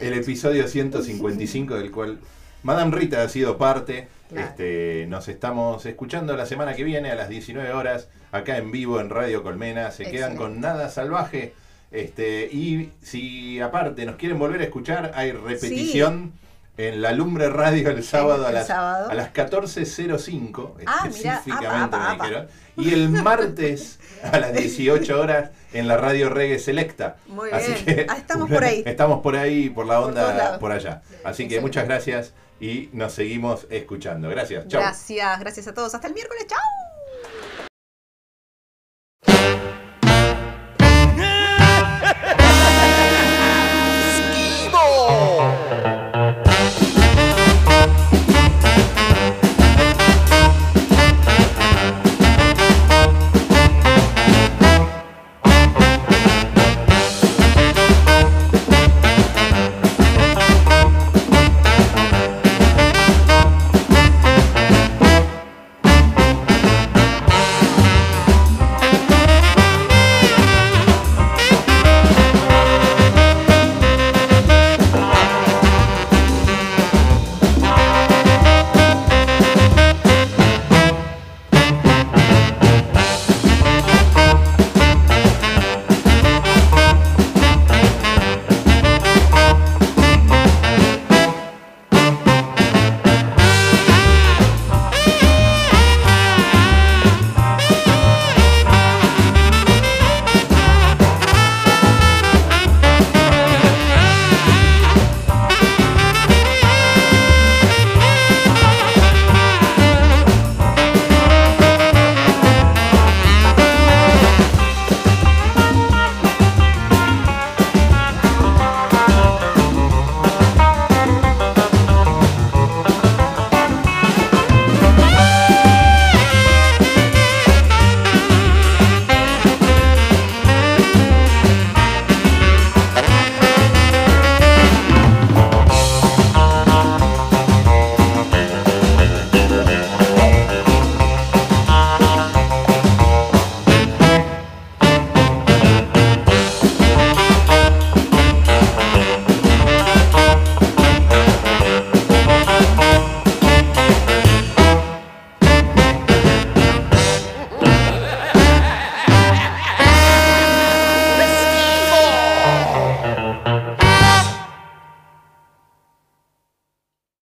el 0.00 0.12
episodio 0.14 0.68
155 0.68 1.74
del 1.74 1.90
cual 1.90 2.18
Madame 2.62 2.96
Rita 2.96 3.22
ha 3.22 3.28
sido 3.28 3.58
parte. 3.58 4.08
Claro. 4.28 4.46
Este, 4.48 5.06
nos 5.08 5.28
estamos 5.28 5.84
escuchando 5.84 6.36
la 6.36 6.46
semana 6.46 6.74
que 6.74 6.84
viene 6.84 7.10
a 7.10 7.14
las 7.14 7.28
19 7.28 7.72
horas 7.72 8.08
acá 8.30 8.56
en 8.56 8.70
vivo 8.70 9.00
en 9.00 9.10
Radio 9.10 9.42
Colmena. 9.42 9.90
Se 9.90 10.04
quedan 10.10 10.36
con 10.36 10.60
Nada 10.60 10.88
Salvaje. 10.88 11.52
Este, 11.90 12.48
y 12.50 12.90
si 13.02 13.60
aparte 13.60 14.06
nos 14.06 14.16
quieren 14.16 14.38
volver 14.38 14.62
a 14.62 14.64
escuchar, 14.64 15.12
hay 15.14 15.32
repetición 15.32 16.32
en 16.78 17.02
la 17.02 17.12
Lumbre 17.12 17.48
Radio 17.50 17.90
el 17.90 18.02
sábado, 18.02 18.44
a, 18.46 18.48
el 18.48 18.54
las, 18.54 18.66
sábado. 18.66 19.10
a 19.10 19.14
las 19.14 19.32
14.05 19.32 20.72
Ah, 20.86 21.04
mirá, 21.04 21.34
específicamente 21.34 21.66
apa, 21.66 21.84
apa, 21.84 21.98
me 21.98 22.04
apa. 22.14 22.24
dijeron. 22.24 22.48
Y 22.76 22.92
el 22.94 23.08
martes 23.10 23.98
a 24.22 24.38
las 24.38 24.52
18 24.54 25.20
horas 25.20 25.50
en 25.74 25.86
la 25.88 25.96
radio 25.98 26.30
Reggae 26.30 26.58
Selecta. 26.58 27.16
Muy 27.26 27.50
Así 27.50 27.72
bien. 27.72 27.84
que 27.84 28.06
Ah, 28.08 28.16
estamos 28.16 28.48
por 28.50 28.64
ahí. 28.64 28.82
Estamos 28.86 29.20
por 29.20 29.36
ahí, 29.36 29.68
por 29.70 29.86
la 29.86 29.98
Por 30.00 30.08
onda, 30.08 30.34
lados. 30.34 30.58
por, 30.58 30.72
allá. 30.72 31.02
Así 31.24 31.46
que 31.48 31.60
muchas 31.60 31.84
gracias 31.84 32.32
y 32.60 32.88
nos 32.92 33.12
seguimos 33.12 33.66
escuchando. 33.70 34.28
Gracias. 34.30 34.66
Chao. 34.68 34.80
Gracias, 34.80 35.40
gracias 35.40 35.68
a 35.68 35.74
todos. 35.74 35.94
Hasta 35.94 36.06
el 36.06 36.14
miércoles. 36.14 36.46
¡Chao! 36.46 36.81